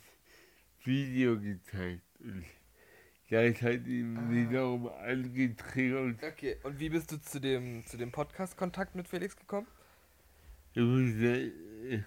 [0.84, 2.04] Video gezeigt.
[2.20, 2.44] Und
[3.34, 4.30] das hat ihn ah.
[4.30, 6.24] wiederum angetriggert.
[6.24, 9.66] Okay, und wie bist du zu dem, zu dem Podcast-Kontakt mit Felix gekommen?
[10.76, 12.06] Über seine,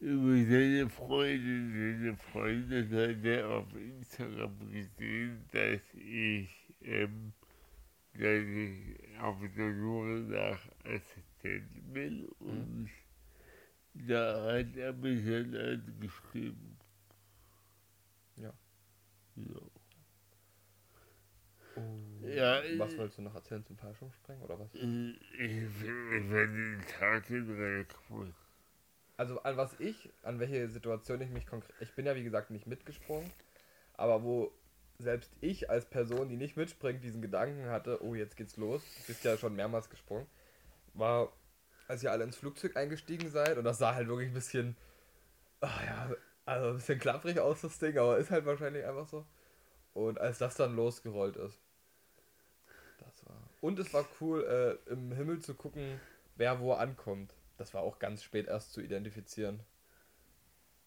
[0.00, 1.72] über seine Freundin.
[2.00, 6.48] Seine Freundin hat er auf Instagram gesehen, dass ich,
[6.80, 7.34] ähm,
[8.14, 12.84] dass ich auf der Suche nach Assistenten bin und
[13.92, 14.06] mhm.
[14.08, 16.78] da hat er mich dann angeschrieben.
[18.36, 18.54] Ja.
[19.36, 19.73] Ja.
[21.76, 24.74] Oh, ja, was wolltest du noch erzählen zum Fallschirmspringen oder was?
[24.74, 27.94] Äh, ich werde den Tag in
[29.16, 31.74] Also an was ich, an welche Situation ich mich konkret.
[31.80, 33.30] Ich bin ja wie gesagt nicht mitgesprungen,
[33.96, 34.52] aber wo
[34.98, 39.06] selbst ich als Person, die nicht mitspringt, diesen Gedanken hatte, oh jetzt geht's los, du
[39.08, 40.26] bist ja schon mehrmals gesprungen,
[40.94, 41.32] war,
[41.88, 44.76] als ihr alle ins Flugzeug eingestiegen seid und das sah halt wirklich ein bisschen,
[45.60, 46.10] ach ja,
[46.46, 49.26] also ein bisschen klapprig aus das Ding, aber ist halt wahrscheinlich einfach so.
[49.94, 51.63] Und als das dann losgerollt ist.
[53.64, 55.98] Und es war cool, äh, im Himmel zu gucken,
[56.36, 57.32] wer wo ankommt.
[57.56, 59.60] Das war auch ganz spät erst zu identifizieren.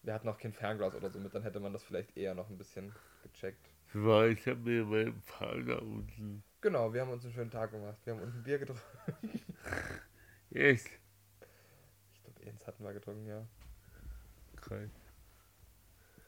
[0.02, 2.48] Wir hatten noch kein Fernglas oder so mit, dann hätte man das vielleicht eher noch
[2.48, 3.68] ein bisschen gecheckt.
[3.94, 6.44] War ich habe mir meinen Vater unten.
[6.60, 7.98] Genau, wir haben uns einen schönen Tag gemacht.
[8.04, 8.84] Wir haben unten Bier getrunken.
[10.50, 10.84] yes.
[12.12, 13.44] Ich glaube, eins hatten wir getrunken, ja.
[14.54, 14.88] Krass.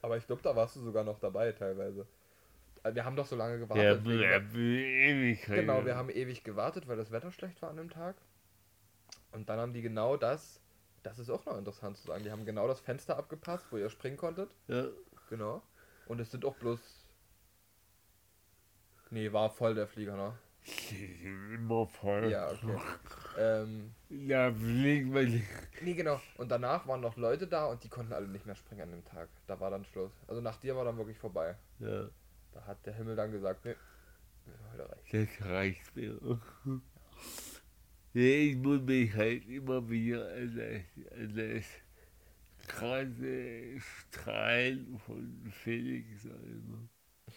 [0.03, 2.09] Aber ich glaube, da warst du sogar noch dabei teilweise.
[2.83, 4.07] Äh, wir haben doch so lange gewartet.
[4.07, 5.45] Ja, ja, ewig.
[5.47, 8.17] Genau, wir haben ewig gewartet, weil das Wetter schlecht war an dem Tag.
[9.33, 10.61] Und dann haben die genau das,
[11.03, 13.91] das ist auch noch interessant zu sagen, die haben genau das Fenster abgepasst, wo ihr
[13.91, 14.51] springen konntet.
[14.69, 14.87] Ja.
[15.29, 15.63] Genau.
[16.07, 16.81] Und es sind auch bloß.
[19.11, 20.35] Nee, war voll der Flieger, ne?
[21.55, 22.31] Immer voll.
[22.31, 22.79] Ja, okay.
[23.39, 25.47] ähm, ja, fliegen wir nicht.
[25.81, 26.21] Nee, genau.
[26.37, 29.05] Und danach waren noch Leute da und die konnten alle nicht mehr springen an dem
[29.05, 29.29] Tag.
[29.47, 30.13] Da war dann Schluss.
[30.29, 31.57] Also nach dir war dann wirklich vorbei.
[31.79, 32.09] Ja.
[32.53, 33.75] Da hat der Himmel dann gesagt, nee,
[34.73, 35.15] heute reicht.
[35.15, 36.41] Das reicht mir.
[38.13, 41.65] Ich muss mich halt immer wieder an das, an das
[42.67, 46.89] krasse Strahlen von Felix erinnern.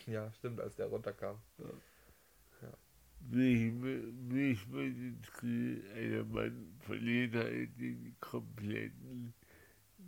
[0.08, 1.40] Ja, stimmt, als der runterkam.
[1.60, 1.66] Ja.
[2.64, 2.74] ja.
[3.20, 9.34] Mich, mich würde einer Mann verliert halt den kompletten,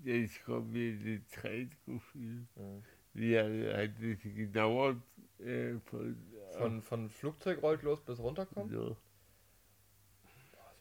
[0.03, 2.47] das komplette Zeitgefühl.
[2.55, 2.83] Mhm.
[3.15, 4.97] Wie lange hat es gedauert?
[5.39, 6.17] Äh, von,
[6.51, 8.73] von, von Flugzeug rollt los bis runterkommt?
[8.73, 8.95] Ja.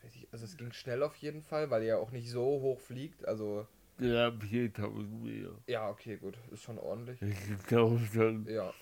[0.02, 2.80] Ich, also es ging schnell auf jeden Fall, weil er ja auch nicht so hoch
[2.80, 3.26] fliegt.
[3.26, 3.66] Also.
[4.00, 5.62] Ja, 4000 Meter.
[5.68, 6.36] Ja, okay, gut.
[6.50, 7.22] Ist schon ordentlich.
[7.22, 8.46] Ich glaube schon.
[8.48, 8.74] Ja.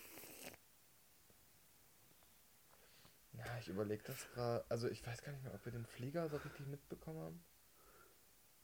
[3.34, 4.64] Ja, ich überlege das gerade.
[4.70, 7.44] Also ich weiß gar nicht mehr, ob wir den Flieger so richtig mitbekommen haben.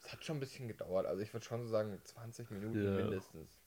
[0.00, 1.04] Es hat schon ein bisschen gedauert.
[1.04, 2.90] Also ich würde schon so sagen 20 Minuten ja.
[2.92, 3.60] mindestens.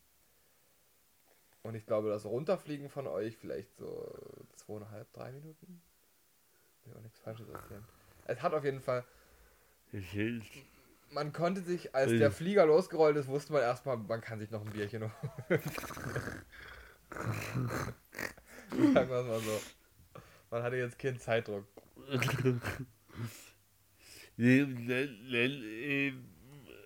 [1.64, 4.12] Und ich glaube, das Runterfliegen von euch vielleicht so
[4.55, 5.82] zweieinhalb, drei Minuten.
[6.82, 7.84] Ich will auch nichts Falsches erzählen.
[8.26, 9.03] Es hat auf jeden Fall.
[11.12, 14.66] Man konnte sich, als der Flieger losgerollt ist, wusste man erstmal, man kann sich noch
[14.66, 15.14] ein Bierchen holen.
[18.93, 19.62] Sagen wir es mal so.
[20.49, 21.66] Man hatte jetzt keinen Zeitdruck.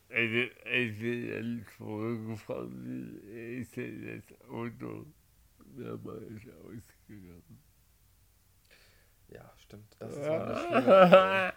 [0.09, 3.23] Also, wir dann zurückgefahren sind,
[3.59, 5.05] ist das Auto
[5.75, 7.59] mehrmals ausgegangen.
[9.29, 9.95] Ja, stimmt.
[9.99, 11.53] Das ist eine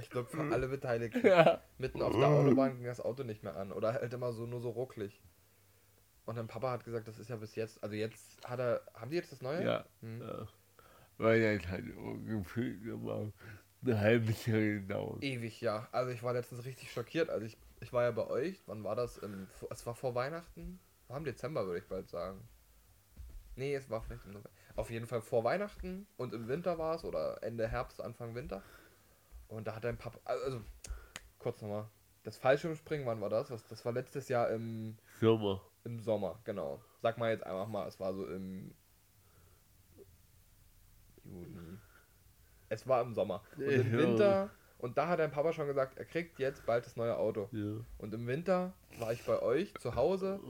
[0.00, 1.24] Ich glaube, für alle Beteiligten.
[1.26, 1.62] Ja.
[1.78, 3.72] Mitten auf der Autobahn ging das Auto nicht mehr an.
[3.72, 5.22] Oder halt immer so nur so rucklig.
[6.24, 9.10] Und dann Papa hat gesagt, das ist ja bis jetzt, also jetzt hat er, haben
[9.10, 9.64] die jetzt das neue?
[9.64, 9.84] Ja.
[10.00, 10.20] Hm.
[10.20, 10.48] ja.
[11.18, 13.32] Weil das halt ungefähr immer
[13.84, 15.22] ein halbes Jahr gedauert.
[15.22, 15.88] Ewig, ja.
[15.92, 18.94] Also ich war letztens richtig schockiert, als ich ich war ja bei euch, wann war
[18.94, 19.18] das?
[19.18, 20.78] Im, es war vor Weihnachten?
[21.08, 22.48] War im Dezember, würde ich bald sagen.
[23.56, 24.50] Nee, es war vielleicht im November.
[24.76, 28.62] Auf jeden Fall vor Weihnachten und im Winter war es, oder Ende Herbst, Anfang Winter.
[29.48, 30.62] Und da hat ein Papa, also,
[31.38, 31.88] kurz nochmal.
[32.22, 33.48] Das Fallschirmspringen, wann war das?
[33.48, 35.60] Das war letztes Jahr im Sommer.
[35.84, 36.80] Im Sommer, genau.
[37.02, 38.72] Sag mal jetzt einfach mal, es war so im
[41.24, 41.78] Juni.
[42.68, 43.42] Es war im Sommer.
[43.56, 44.50] Und im Winter
[44.82, 47.48] und da hat dein Papa schon gesagt, er kriegt jetzt bald das neue Auto.
[47.52, 47.76] Ja.
[47.98, 50.40] Und im Winter war ich bei euch zu Hause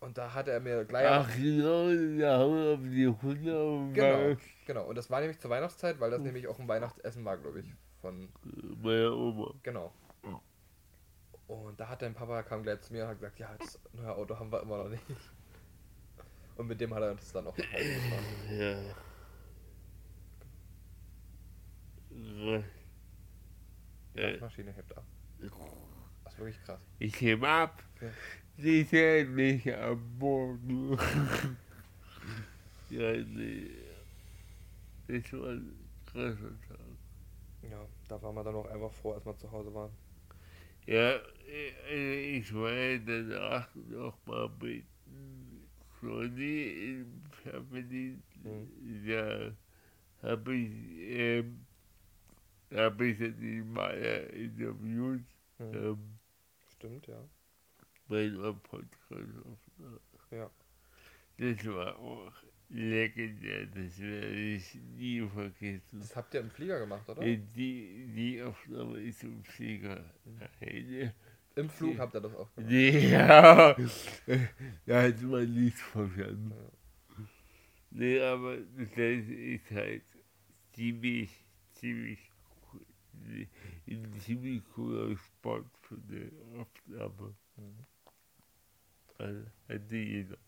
[0.00, 1.06] und da hat er mir gleich.
[1.06, 1.86] Ach genau,
[2.18, 4.84] da haben wir auf die Hunde Genau, genau.
[4.86, 7.66] Und das war nämlich zur Weihnachtszeit, weil das nämlich auch ein Weihnachtsessen war, glaube ich.
[8.00, 8.30] Von
[8.82, 9.52] meiner Oma.
[9.62, 9.92] Genau.
[11.46, 14.14] Und da hat dein Papa kam gleich zu mir und hat gesagt, ja, das neue
[14.14, 15.04] Auto haben wir immer noch nicht.
[16.56, 18.24] Und mit dem hat er uns dann auch nach Hause gefahren.
[22.10, 22.62] Ja.
[24.18, 25.04] Äh, Waschmaschine hebt ab.
[25.40, 26.80] Das ist wirklich krass.
[26.98, 27.82] Ich hebe ab.
[27.96, 28.10] Okay.
[28.56, 30.90] Sie sehen mich am Boden.
[32.90, 33.70] ja, nee.
[35.06, 35.72] Das war ein
[36.06, 36.78] krasser Tag.
[37.62, 39.92] Ja, da waren wir dann auch einfach froh, als wir zu Hause waren.
[40.86, 41.20] Ja,
[41.92, 44.86] ich war danach nochmal mit
[46.00, 48.22] Sonny im Fernsehen.
[48.42, 49.04] Mhm.
[49.04, 49.52] Ja,
[50.22, 50.70] habe ich,
[51.10, 51.66] ähm,
[52.74, 53.94] habe ich dann mal
[54.34, 55.24] interviewt.
[55.58, 55.74] Mhm.
[55.74, 55.98] Ähm,
[56.76, 57.22] Stimmt, ja.
[58.08, 59.22] Bei einem Podcast.
[60.30, 60.50] Ja.
[61.38, 62.32] Das war auch
[62.68, 66.00] legendär, das werde ich nie vergessen.
[66.00, 67.22] Das habt ihr im Flieger gemacht, oder?
[67.22, 67.38] Die,
[68.14, 70.04] die Aufnahme ist im Flieger.
[70.24, 71.12] Mhm.
[71.54, 72.70] Im Flug habt ihr das auch gemacht?
[73.10, 73.76] Ja,
[74.86, 76.52] da hat man nichts verstanden.
[76.54, 77.24] Ja.
[77.90, 80.04] Nee, aber das ist halt
[80.72, 82.27] ziemlich, ziemlich.
[83.86, 87.34] Ein ziemlich cooler Spot für die Aufnahme.
[87.56, 87.86] Mhm.
[89.18, 90.38] Also, hatte jeder.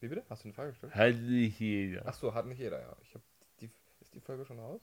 [0.00, 0.24] Wie bitte?
[0.28, 0.94] Hast du eine Frage gestellt?
[0.94, 2.02] Hat nicht jeder.
[2.04, 2.96] Ach so, hat nicht jeder, ja.
[3.02, 3.22] Ich hab
[3.60, 3.70] die,
[4.00, 4.82] ist die Folge schon raus?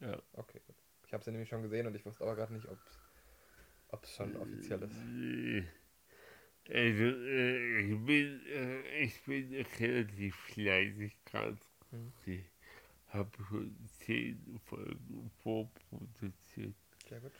[0.00, 0.16] Ja.
[0.32, 0.76] Okay, gut.
[1.06, 2.78] Ich habe sie nämlich schon gesehen und ich wusste aber gerade nicht, ob
[4.02, 4.96] es schon offiziell ist.
[6.68, 11.58] Also, äh, ich bin, äh, ich bin relativ fleißig gerade.
[11.90, 12.12] Hm.
[13.12, 16.74] Habe schon zehn Folgen vorproduziert.
[17.08, 17.32] Sehr gut.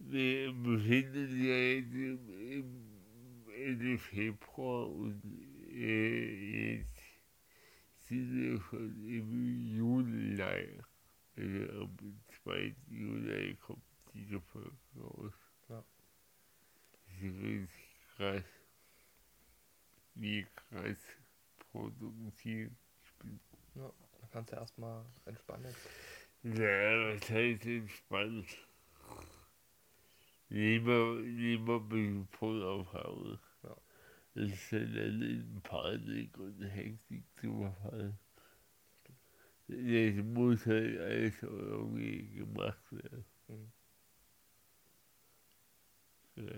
[0.00, 2.98] Wir befinden ja jetzt im,
[3.54, 5.20] Ende Februar und
[5.72, 7.02] äh, jetzt
[8.06, 10.40] sind wir schon im Juli.
[11.36, 12.74] Also am 2.
[12.88, 13.82] Juli kommt
[14.14, 15.34] diese Folge raus.
[15.68, 15.84] Ja.
[17.04, 18.44] Das ist richtig krass,
[20.14, 20.98] wie krass
[21.70, 22.72] produziert
[23.02, 23.40] ich bin.
[23.74, 23.92] Ja,
[24.32, 25.74] dann kannst du erstmal entspannen.
[26.42, 28.46] Ja, was heißt entspannt?
[30.50, 33.38] Lieber, lieber bin ich voll auf Hause
[34.38, 38.18] ist dann in Panik und Hektik zu verfallen.
[39.66, 43.24] Das muss halt alles irgendwie gemacht werden.
[43.48, 43.72] Mhm.
[46.36, 46.54] Ja.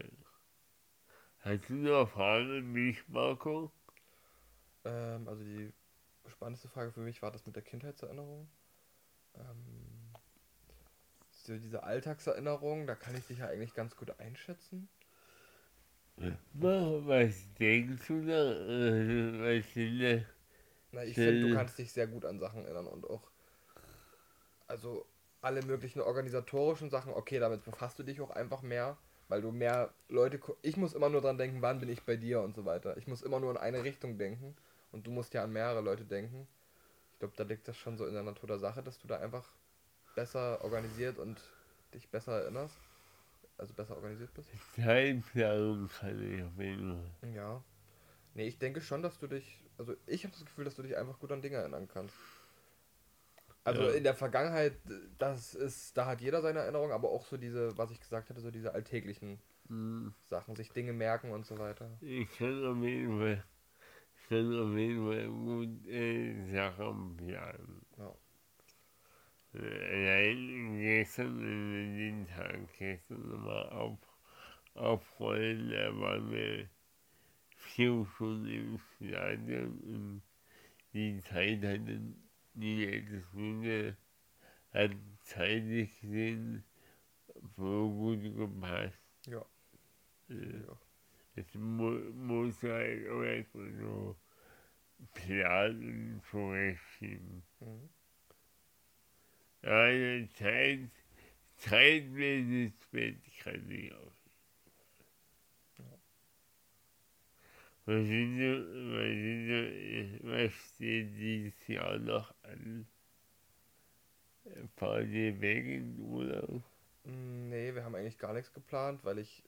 [1.39, 3.73] Hast du noch Fragen an mich, Marco?
[4.85, 5.73] Ähm, also die
[6.41, 8.49] spannendste Frage für mich war das mit der Kindheitserinnerung.
[9.35, 10.11] Ähm,
[11.33, 14.89] so diese Alltagserinnerung, da kann ich dich ja eigentlich ganz gut einschätzen.
[16.55, 18.55] Was denkst du da?
[19.43, 20.25] Was sind
[20.93, 23.31] Na, ich finde, du kannst dich sehr gut an Sachen erinnern und auch,
[24.67, 25.05] also
[25.43, 28.97] alle möglichen organisatorischen Sachen, okay, damit befasst du dich auch einfach mehr,
[29.29, 32.41] weil du mehr Leute, ich muss immer nur dran denken, wann bin ich bei dir
[32.41, 32.97] und so weiter.
[32.97, 34.57] Ich muss immer nur in eine Richtung denken
[34.93, 36.47] und du musst ja an mehrere Leute denken.
[37.13, 39.19] Ich glaube, da liegt das schon so in der Natur der Sache, dass du da
[39.19, 39.47] einfach
[40.15, 41.41] besser organisiert und
[41.93, 42.79] dich besser erinnerst
[43.61, 44.51] also besser organisiert bist?
[44.75, 47.35] Zeitplanung kann ich auf jeden Fall.
[47.35, 47.63] Ja.
[48.35, 50.97] Nee, ich denke schon, dass du dich, also ich habe das Gefühl, dass du dich
[50.97, 52.15] einfach gut an Dinge erinnern kannst.
[53.65, 53.91] Also ja.
[53.91, 54.75] in der Vergangenheit,
[55.19, 58.41] das ist, da hat jeder seine Erinnerung, aber auch so diese, was ich gesagt hatte,
[58.41, 59.39] so diese alltäglichen
[59.69, 60.15] hm.
[60.25, 61.91] Sachen, sich Dinge merken und so weiter.
[62.01, 63.45] Ich kann auf jeden Fall,
[64.31, 67.85] kann auf jeden Fall gut äh, Sachen planen.
[67.99, 68.15] Ja.
[69.53, 73.99] Allein gestern in den Tag gestern nochmal auf,
[74.75, 76.69] aufrollen, da waren wir
[77.57, 80.23] vier Stunden im Stadion und
[80.93, 81.81] die Zeit hat
[82.55, 83.97] die letzte
[84.73, 84.93] hat
[85.25, 86.63] zeitlich gesehen
[87.57, 89.01] voll gut gepasst.
[89.27, 89.45] Ja.
[90.29, 90.90] Äh, ja.
[91.55, 94.17] Muss halt auch erstmal so
[95.15, 97.43] planen und zurechtschieben.
[97.61, 97.89] Mhm.
[99.63, 100.91] Eine Zeit,
[101.57, 103.23] Zeitmanagement
[103.93, 104.13] auch.
[107.87, 108.53] Was, sind du,
[108.95, 112.87] was, sind was steht dieses Jahr noch an?
[114.77, 116.63] Fahren wir weg in Urlaub?
[117.05, 119.43] Nee, wir haben eigentlich gar nichts geplant, weil ich.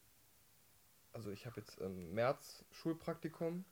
[1.12, 3.64] Also, ich habe jetzt im März Schulpraktikum.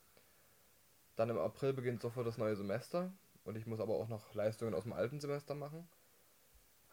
[1.16, 3.12] Dann im April beginnt sofort das neue Semester.
[3.44, 5.88] Und ich muss aber auch noch Leistungen aus dem alten Semester machen.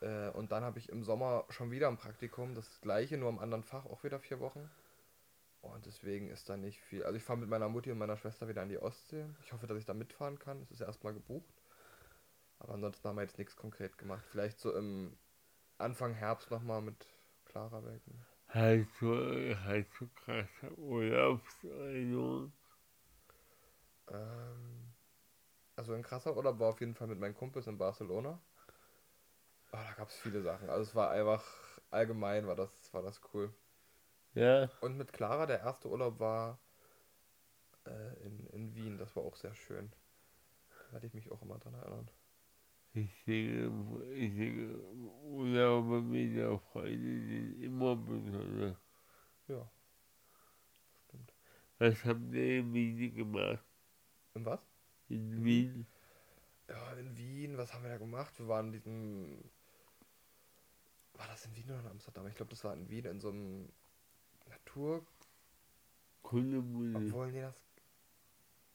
[0.01, 3.39] Äh, und dann habe ich im Sommer schon wieder ein Praktikum, das gleiche, nur im
[3.39, 4.69] anderen Fach, auch wieder vier Wochen.
[5.61, 7.03] Und deswegen ist da nicht viel.
[7.03, 9.25] Also ich fahre mit meiner Mutti und meiner Schwester wieder an die Ostsee.
[9.41, 10.61] Ich hoffe, dass ich da mitfahren kann.
[10.61, 11.53] Es ist erstmal gebucht.
[12.59, 14.25] Aber ansonsten haben wir jetzt nichts konkret gemacht.
[14.29, 15.17] Vielleicht so im
[15.77, 17.05] Anfang Herbst nochmal mit
[17.45, 18.25] Clara Welken.
[18.49, 22.53] Hast du krasse Urlaubserinnerungen?
[24.09, 24.93] Ähm,
[25.75, 28.39] also ein krasser Urlaub war auf jeden Fall mit meinen Kumpels in Barcelona.
[29.71, 30.69] Oh, da gab es viele Sachen.
[30.69, 31.43] Also es war einfach
[31.91, 33.53] allgemein war das, war das cool.
[34.33, 34.69] Ja.
[34.81, 36.59] Und mit Clara, der erste Urlaub war
[37.85, 38.97] äh, in, in Wien.
[38.97, 39.91] Das war auch sehr schön.
[40.69, 42.09] Da werde ich mich auch immer dran erinnern.
[42.97, 44.79] Ich denke, ich denke
[45.21, 48.75] Urlaube mit der Freundin sind immer besonders.
[49.47, 49.69] Ja.
[51.05, 51.31] Stimmt.
[51.77, 53.63] Was habt ihr in Wien gemacht?
[54.33, 54.59] In was?
[55.09, 55.85] In Wien?
[56.67, 58.33] Ja, in Wien, was haben wir da gemacht?
[58.39, 59.43] Wir waren in diesem.
[61.13, 62.25] War das in Wien oder in Amsterdam?
[62.25, 63.69] Ich glaube, das war in Wien in so einem
[64.49, 65.05] Natur.
[66.23, 67.05] Kundemuseum.
[67.05, 67.66] Obwohl, nee, das.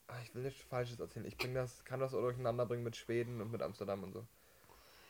[0.09, 1.27] Ah, ich will nichts Falsches erzählen.
[1.27, 4.27] Ich bring das, kann das auch durcheinander bringen mit Schweden und mit Amsterdam und so.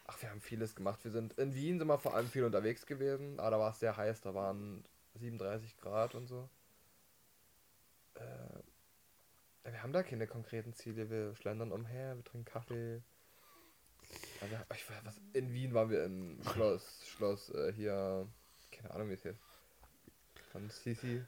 [0.06, 1.02] Ach, wir haben vieles gemacht.
[1.04, 3.80] Wir sind in Wien sind wir vor allem viel unterwegs gewesen, aber da war es
[3.80, 4.84] sehr heiß, da waren
[5.14, 6.48] 37 Grad und so.
[8.14, 11.08] Äh, wir haben da keine konkreten Ziele.
[11.08, 13.02] Wir schlendern umher, wir trinken Kaffee.
[14.40, 18.26] Also, ich was, in Wien waren wir im Schloss, Schloss äh, hier,
[18.72, 19.38] keine Ahnung wie es heißt.
[20.50, 21.24] Von Sisi.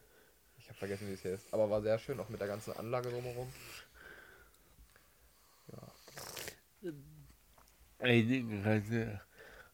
[0.65, 1.53] Ich habe vergessen, wie es heißt.
[1.53, 3.53] Aber war sehr schön, auch mit der ganzen Anlage drumherum.
[5.71, 6.91] Ja.
[7.99, 9.21] Eine krasse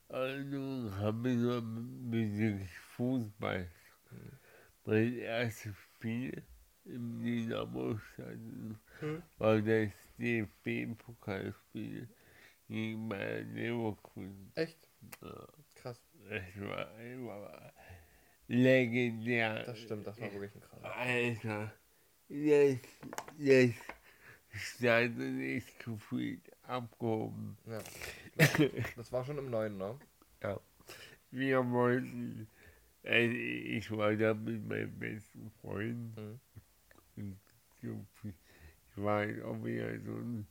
[0.08, 3.70] Erinnerung habe ich nur mit Fußball.
[4.08, 4.32] Hm.
[4.84, 6.42] Mein erstes Spiel
[6.84, 9.22] im Dynamo-Stadion Hm.
[9.38, 12.08] war das DFB-Pokalspiel
[12.68, 14.52] gegen Bayern Leverkusen.
[14.56, 14.88] Echt?
[15.22, 16.00] Ja, Krass.
[16.28, 16.88] Das war,
[17.24, 17.72] war
[18.50, 19.64] legendär.
[19.64, 20.80] Das stimmt, das war wirklich ein krass.
[20.82, 21.72] Alter,
[22.28, 22.78] das,
[24.52, 27.56] das Stadion ist gefühlt abgehoben.
[27.66, 27.78] Ja.
[28.96, 29.98] Das war schon im Neuen, ne?
[31.30, 32.48] Wir wollten,
[33.04, 36.40] also ich war da mit meinem besten Freund Mhm.
[37.16, 37.38] und
[38.22, 40.46] ich war auch wieder so ein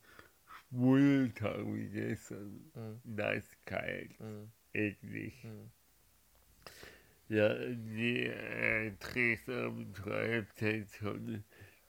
[0.46, 2.70] Schwultag wie gestern.
[2.74, 3.00] Mhm.
[3.16, 4.50] Da ist kalt, Mhm.
[4.72, 5.44] eklig.
[5.44, 5.70] Mhm.
[7.30, 9.72] Ja, die äh, Dresdner
[10.98, 11.44] schon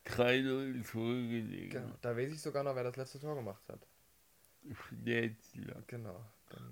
[0.06, 1.72] 3-0 zurückgelegt.
[1.72, 1.98] Genau.
[2.00, 3.80] Da weiß ich sogar noch, wer das letzte Tor gemacht hat.
[4.72, 5.82] Schnetzler.
[5.88, 6.24] Genau.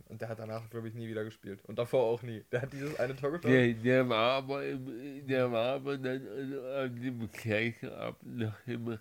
[0.07, 1.65] Und der hat danach, glaube ich, nie wieder gespielt.
[1.65, 2.45] Und davor auch nie.
[2.51, 3.51] Der hat dieses eine Tor geschossen.
[3.51, 8.67] Der, der war aber im, der war aber dann an, an dem gleichen Abend noch
[8.67, 8.99] im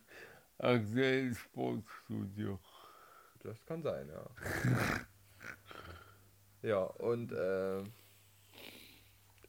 [0.57, 2.59] aktuellen Sportstudio.
[3.43, 5.07] Das kann sein, ja.
[6.71, 7.83] ja, und äh,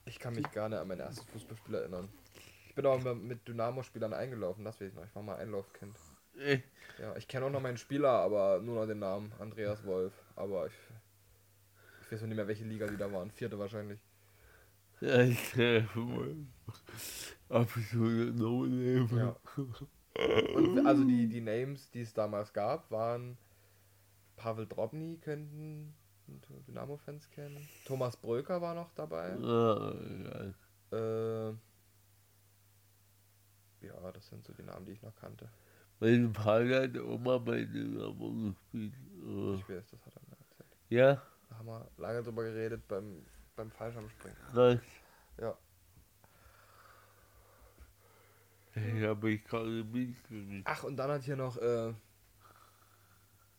[0.10, 2.10] ich kann mich gar nicht an mein erstes Fußballspiel erinnern.
[2.68, 5.06] Ich bin auch immer mit Dynamo-Spielern eingelaufen, das weiß ich noch.
[5.06, 5.96] Ich war mal Einlaufkind.
[6.38, 6.60] Äh,
[6.98, 9.32] Ja, ich kenne auch noch meinen Spieler, aber nur noch den Namen.
[9.40, 10.14] Andreas Wolf.
[10.36, 10.74] Aber ich,
[12.02, 13.32] ich weiß noch nicht mehr, welche Liga die da waren.
[13.32, 14.00] Vierte wahrscheinlich.
[15.00, 16.36] Das ist wohl
[17.50, 19.08] absolute No-Name.
[19.18, 19.36] Ja.
[20.56, 23.38] Und also die, die Names, die es damals gab, waren
[24.36, 25.94] Pavel Drobny, könnten
[26.68, 27.68] Dynamo-Fans kennen.
[27.86, 29.36] Thomas Bröker war noch dabei.
[29.40, 29.92] Ja.
[30.92, 31.50] Äh,
[33.82, 35.50] ja, das sind so die Namen, die ich noch kannte.
[36.00, 38.94] Mein Vater hat mal bei Dynamo gespielt.
[39.26, 39.56] Ah.
[39.60, 40.70] Ich weiß, das hat er mir erzählt.
[40.90, 43.26] Ja, Da haben wir lange drüber geredet beim,
[43.56, 44.38] beim Fallschirmspringen.
[44.52, 44.80] krass.
[45.40, 45.58] Ja.
[48.76, 50.66] Ich habe ich gerade mitgekriegt.
[50.66, 51.94] Ach, und dann hat hier noch, äh,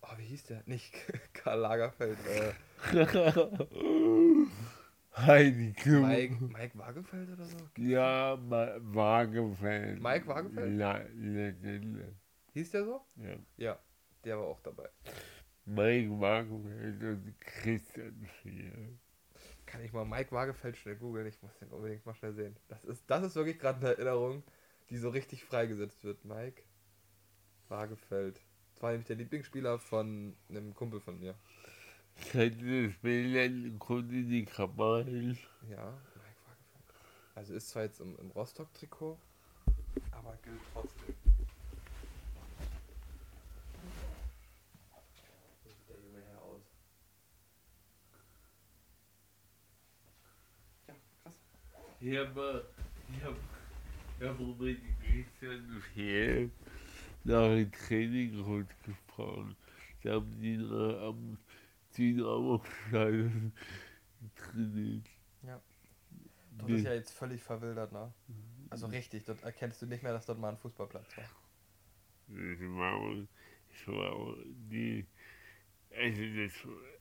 [0.02, 0.62] oh, wie hieß der?
[0.66, 0.94] Nicht
[1.32, 2.52] Karl Lagerfeld, äh,
[5.16, 6.08] Heidi Klum.
[6.08, 7.56] Mike, Mike Waagefeld oder so?
[7.76, 10.00] Ja, Ma Waagefeld.
[10.00, 10.78] Mike Waagefeld?
[10.78, 12.14] La Legende.
[12.52, 13.04] Hieß der so?
[13.16, 13.36] Ja.
[13.56, 13.78] Ja,
[14.24, 14.88] der war auch dabei.
[15.64, 18.98] Mike Waagefeld und Christian Schier.
[19.66, 21.26] Kann ich mal Mike Waagefeld schnell googeln?
[21.26, 22.56] Ich muss den unbedingt mal schnell sehen.
[22.68, 24.42] Das ist, das ist wirklich gerade eine Erinnerung,
[24.88, 26.24] die so richtig freigesetzt wird.
[26.24, 26.62] Mike
[27.68, 28.40] Waagefeld.
[28.80, 31.34] Das war nämlich der Lieblingsspieler von einem Kumpel von mir.
[32.32, 36.94] Könnte das Bild konnte die Kamera Ja, Mike Waagefeld.
[37.34, 39.18] Also ist zwar jetzt im, im Rostock-Trikot,
[40.12, 41.14] aber gilt trotzdem.
[45.62, 46.62] So sieht der Junge her aus.
[50.88, 51.34] Ja, krass.
[52.00, 52.66] Ich habe,
[53.12, 53.36] ich habe,
[54.18, 56.50] ich habe mit Christian Schier
[57.24, 58.30] nach dem Training
[58.84, 59.56] gesprochen.
[60.02, 61.38] Da haben die noch am
[61.96, 63.52] Dynamo-Stadion
[64.36, 65.06] trainiert.
[66.58, 68.12] Das ist ja jetzt völlig verwildert, ne?
[68.70, 71.24] Also richtig, dort erkennst du nicht mehr, dass dort mal ein Fußballplatz war.
[72.28, 73.26] Es war,
[73.72, 74.36] es war
[74.70, 75.06] die,
[75.90, 76.52] also das,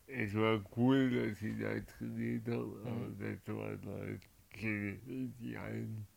[0.07, 6.07] es war cool, dass sie da trainiert haben, aber das waren halt keine idealen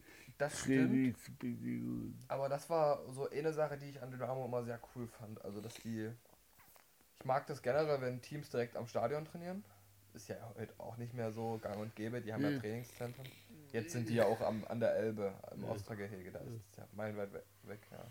[0.43, 1.17] Das stimmt.
[2.27, 5.45] Aber das war so eine Sache, die ich an Dynamo immer sehr cool fand.
[5.45, 6.11] Also, dass die.
[7.21, 9.63] Ich mag das generell, wenn Teams direkt am Stadion trainieren.
[10.15, 12.21] ist ja heute auch nicht mehr so gang und gäbe.
[12.21, 13.25] Die haben ja Trainingszentren.
[13.71, 16.33] Jetzt sind die ja auch am, an der Elbe, im Ostergehege.
[16.33, 17.33] Da ist es ja meilenweit
[17.63, 18.05] weg, ja.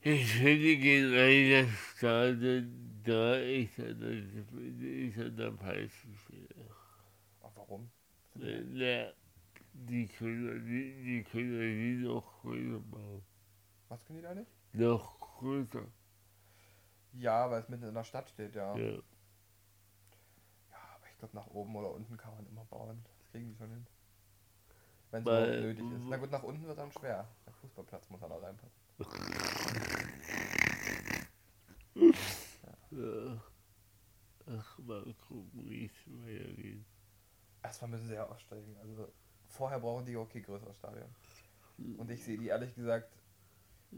[0.00, 6.70] Ich finde generell das Stadion da ist an der, ist an der falschen Stelle.
[7.42, 7.90] Ach, warum?
[8.36, 9.12] Ja,
[9.84, 13.22] die können, die, die können die noch größer bauen.
[13.88, 14.50] Was können die da nicht?
[14.72, 15.86] Noch größer.
[17.12, 18.76] Ja, weil es mitten in der Stadt steht, ja.
[18.76, 18.92] Ja.
[18.92, 19.00] Ja,
[20.94, 23.04] aber ich glaube, nach oben oder unten kann man immer bauen.
[23.04, 23.86] Das kriegen die schon hin.
[25.10, 26.04] Wenn es nötig ist.
[26.08, 27.28] Na gut, nach unten wird dann schwer.
[27.46, 28.80] Der Fußballplatz muss dann auch reinpassen.
[32.90, 33.42] ja.
[34.48, 36.84] Ach, mal gucken, wie es weitergeht.
[37.62, 38.76] Erstmal müssen sie ja aussteigen.
[38.80, 39.12] Also
[39.56, 41.08] vorher brauchen die okay größeres Stadion.
[41.98, 43.10] Und ich sehe die ehrlich gesagt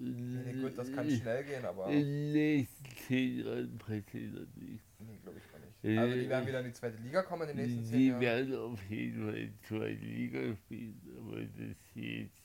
[0.01, 1.89] Nee, gut, das kann schnell gehen, aber.
[1.89, 4.87] Nächsten zehn Jahren passiert das nichts.
[5.01, 5.99] Nee, glaube ich mal nicht.
[5.99, 8.21] Also, die werden wieder in die zweite Liga kommen in den nächsten zehn Jahren.
[8.21, 12.43] Die werden auf jeden Fall in die zweite Liga spielen, aber das jetzt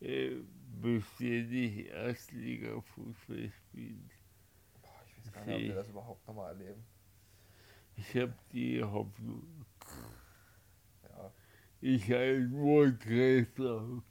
[0.00, 0.36] äh,
[0.80, 4.10] beständig Erstliga-Fußball spielen.
[4.80, 6.84] Boah, ich weiß gar nicht, ob wir das überhaupt nochmal erleben.
[7.96, 9.66] Ich habe die Hoffnung.
[11.86, 14.02] Ich als Wohlgräser.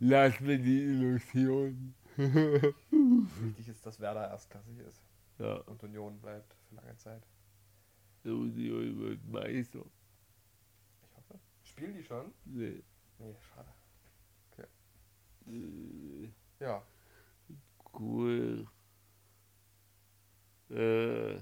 [0.00, 1.94] Lass mir die Illusion.
[2.18, 5.02] Wichtig ist, dass Werder erstklassig ist.
[5.38, 5.54] Ja.
[5.60, 7.26] Und Union bleibt für lange Zeit.
[8.22, 9.82] Union wird Meister.
[11.00, 11.40] Ich hoffe.
[11.62, 12.34] Spielen die schon?
[12.44, 12.82] Nee.
[13.18, 13.72] Nee, schade.
[14.52, 14.66] Okay.
[15.46, 16.82] Äh, ja.
[17.98, 18.66] Cool.
[20.68, 21.40] Äh.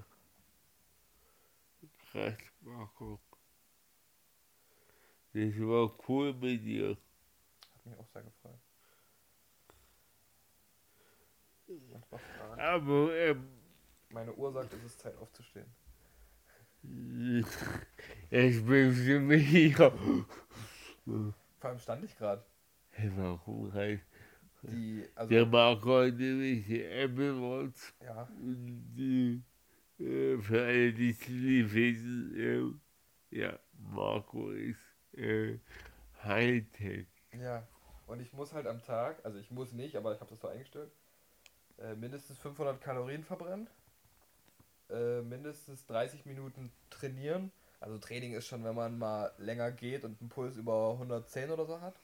[2.11, 3.19] Krass, Marco.
[5.33, 6.97] Das war cool mit dir.
[7.75, 8.59] Hat mich auch sehr gefreut.
[12.57, 13.47] Aber ähm,
[14.09, 15.67] meine Uhr sagt, es ist Zeit aufzustehen.
[18.29, 19.73] Ich bin für mich hier.
[21.05, 22.45] Vor allem stand ich gerade.
[22.91, 24.01] Hey, warum halt?
[24.63, 27.93] Die, also Der Marco hat nämlich die Apple Watch.
[28.03, 28.23] Ja.
[28.23, 29.43] Und die,
[29.99, 32.79] äh, für alle, die es nicht wissen,
[33.31, 34.86] äh, ja, Marco ist
[35.17, 35.59] äh,
[36.23, 37.07] Hightech.
[37.33, 37.63] Ja,
[38.07, 40.47] und ich muss halt am Tag, also ich muss nicht, aber ich habe das so
[40.47, 40.91] eingestellt,
[41.79, 43.67] äh, mindestens 500 Kalorien verbrennen,
[44.89, 47.51] äh, mindestens 30 Minuten trainieren.
[47.79, 51.65] Also Training ist schon, wenn man mal länger geht und einen Puls über 110 oder
[51.65, 51.95] so hat.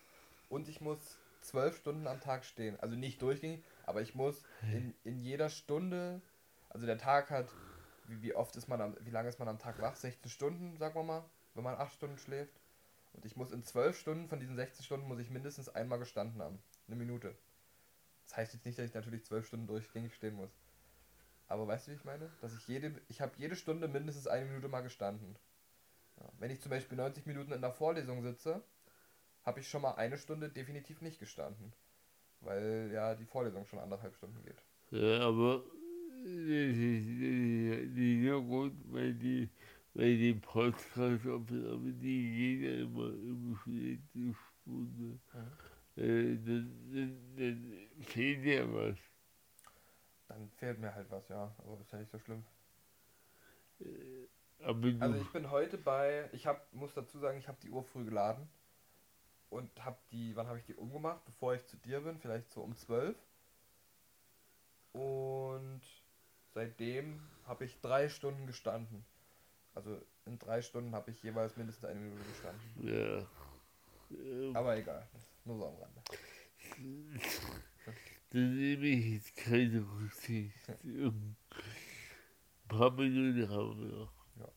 [0.49, 2.80] Und ich muss 12 Stunden am Tag stehen.
[2.80, 6.22] Also nicht durchgängig, aber ich muss in, in jeder Stunde,
[6.70, 7.47] also der Tag hat,
[8.07, 9.95] wie, wie oft ist man am, wie lange ist man am Tag wach?
[9.95, 11.24] 16 Stunden, sagen wir mal,
[11.55, 12.53] wenn man 8 Stunden schläft.
[13.14, 16.41] Und ich muss in 12 Stunden von diesen 16 Stunden muss ich mindestens einmal gestanden
[16.41, 16.59] haben.
[16.88, 17.36] Eine Minute.
[18.26, 20.51] Das heißt jetzt nicht, dass ich natürlich 12 Stunden durchgängig stehen muss.
[21.47, 22.32] Aber weißt du, wie ich meine?
[22.41, 25.36] Dass ich jede, ich habe jede Stunde mindestens eine Minute mal gestanden.
[26.20, 28.64] Ja, wenn ich zum Beispiel 90 Minuten in der Vorlesung sitze,
[29.43, 31.74] habe ich schon mal eine Stunde definitiv nicht gestanden.
[32.39, 34.61] Weil ja die Vorlesung schon anderthalb Stunden geht.
[34.91, 35.64] Ja, aber
[36.24, 36.78] das ist
[37.95, 39.49] nicht so gut, weil die,
[39.93, 45.19] weil die Podcast-Aufnahme, die geht ja immer im Schnitt eine Stunde.
[45.95, 48.97] Äh, dann, dann, dann fehlt ja was.
[50.27, 51.55] Dann fehlt mir halt was, ja.
[51.59, 52.43] Aber ist ja nicht so schlimm.
[53.79, 54.27] Äh,
[54.99, 58.05] Also ich bin heute bei, ich hab, muss dazu sagen, ich habe die Uhr früh
[58.05, 58.49] geladen
[59.49, 61.23] und habe die, wann habe ich die umgemacht?
[61.25, 63.17] Bevor ich zu dir bin, vielleicht so um 12.
[64.93, 65.81] Und
[66.53, 69.05] seitdem habe ich drei Stunden gestanden.
[69.76, 72.61] Also in drei Stunden habe ich jeweils mindestens eine Minute gestanden.
[72.88, 73.28] ja.
[74.11, 75.07] Ähm, Aber egal,
[75.45, 76.01] nur so am Rande.
[78.30, 80.55] Dann nehme ich jetzt keine Rücksicht.
[80.84, 81.36] Ein
[82.67, 84.13] paar Minuten haben wir noch.
[84.39, 84.49] Ja,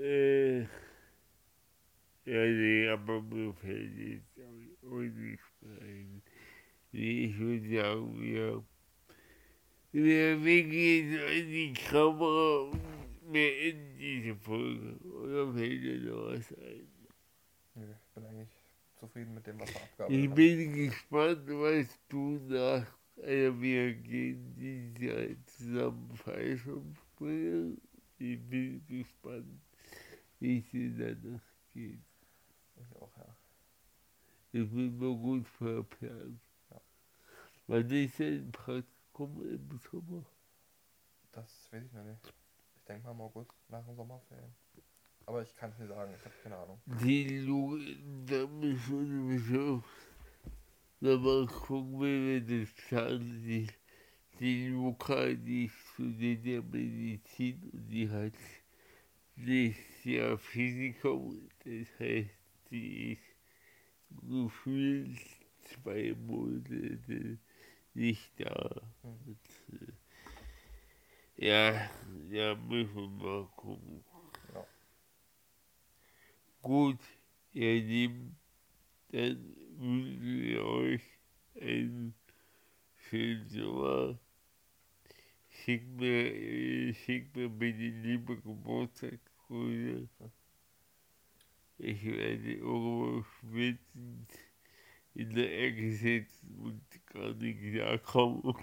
[0.00, 0.68] Äh, ja,
[2.46, 4.38] nee, aber mir fällt jetzt
[4.84, 6.22] auch nichts mehr ein.
[6.92, 8.64] Nee, ich würde sagen, wir,
[9.92, 12.80] wir, gehen in die Kamera und
[13.32, 14.96] beenden diese Folge.
[15.04, 16.88] Oder fällt dir noch was ein?
[17.74, 18.48] Nö, ich bin eigentlich
[18.96, 20.34] zufrieden mit dem, was wir Ich abgearbeitet haben.
[20.34, 22.86] bin gespannt, was du nach
[23.22, 27.80] einer wir gehen dieses Jahr zusammen Fallschirm springen.
[28.18, 29.60] Ich bin gespannt,
[30.38, 32.00] wie es dir danach geht.
[32.76, 33.36] Ich auch, ja.
[34.52, 36.40] Ich bin mal gut verplant.
[36.70, 36.80] Ja.
[37.66, 38.52] Wann ist denn
[39.12, 40.24] Praktikum im Sommer?
[41.32, 42.34] Das weiß ich noch nicht.
[42.76, 44.54] Ich denke mal im August nach den Sommerferien.
[45.26, 46.80] Aber ich kann es nicht sagen, ich habe keine Ahnung.
[46.86, 47.78] Die Lu
[48.26, 49.84] da müssen wir so
[51.00, 53.68] nochmal gucken, wie wir das zeitlich,
[54.38, 58.32] die Luca, die studiert ja Medizin und die hat
[59.36, 61.48] nächstes Jahr Physikum.
[61.64, 62.30] Das heißt,
[62.70, 63.20] die ist
[64.28, 65.18] gefühlt
[65.64, 67.38] zwei Monate
[67.94, 68.82] nicht da.
[71.36, 71.90] Äh, ja,
[72.30, 74.04] ja, müssen wir mal gucken.
[74.54, 74.66] Ja.
[76.62, 77.00] Gut,
[77.52, 78.36] ihr Lieben,
[79.08, 81.02] dann wünschen wir euch
[81.60, 82.14] einen
[82.94, 84.18] schönen Sommer.
[85.48, 90.30] Schickt mir, schickt mir bitte liebe Geburtstagsgrüße.
[91.78, 94.30] Ich werde irgendwo schwitzend
[95.14, 98.54] in der Ecke sitzen und gar nicht klarkommen.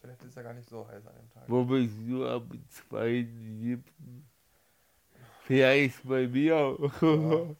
[0.00, 1.44] Vielleicht ist er gar nicht so heiß an dem Tag.
[1.48, 2.48] Wo bist du am
[2.90, 3.82] 2.7.?
[5.42, 6.54] Vielleicht bei mir.
[7.00, 7.56] Ja,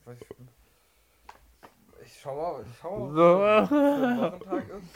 [2.04, 4.88] ich schau mal, ich schau mal, was für ein Wochentag ist.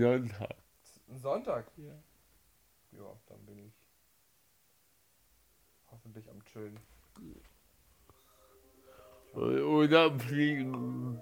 [0.00, 0.56] Sonntag.
[1.16, 1.66] Sonntag?
[1.76, 1.92] Ja.
[2.92, 3.74] Ja, dann bin ich
[5.90, 6.78] hoffentlich am Chillen.
[9.36, 11.20] Oder Fliegen.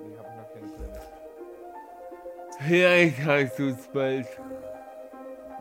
[0.00, 1.00] Nee, hab ich noch keine Pläne.
[2.58, 4.26] Vielleicht hast du es bald.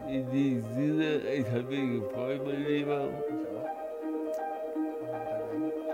[0.07, 3.09] In diesem Sinne, ich habe mich gefreut, mein Lieber.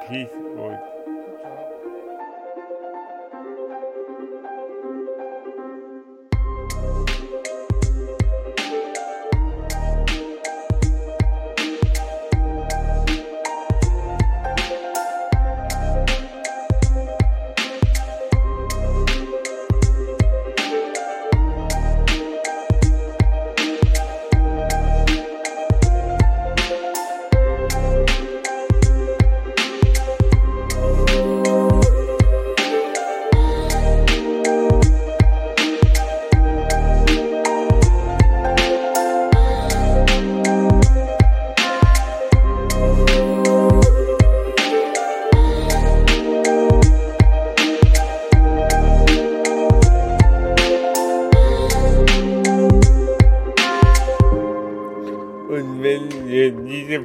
[0.07, 0.90] Peace out.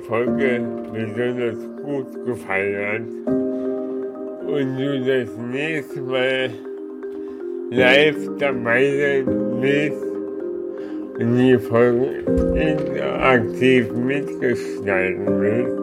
[0.07, 3.03] Folge besonders gut gefallen hat
[4.47, 6.51] und du das nächste Mal
[7.71, 9.27] live dabei sein
[9.61, 10.07] willst
[11.19, 12.23] und die Folge
[12.55, 15.77] interaktiv mitgestalten willst,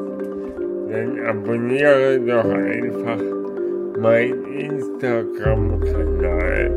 [0.90, 3.22] dann abonniere doch einfach
[4.00, 6.72] meinen Instagram-Kanal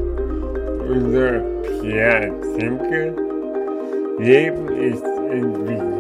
[0.89, 1.45] unter
[1.81, 3.15] Pierre Zinke.
[4.19, 5.96] Leben ist Entwicklung.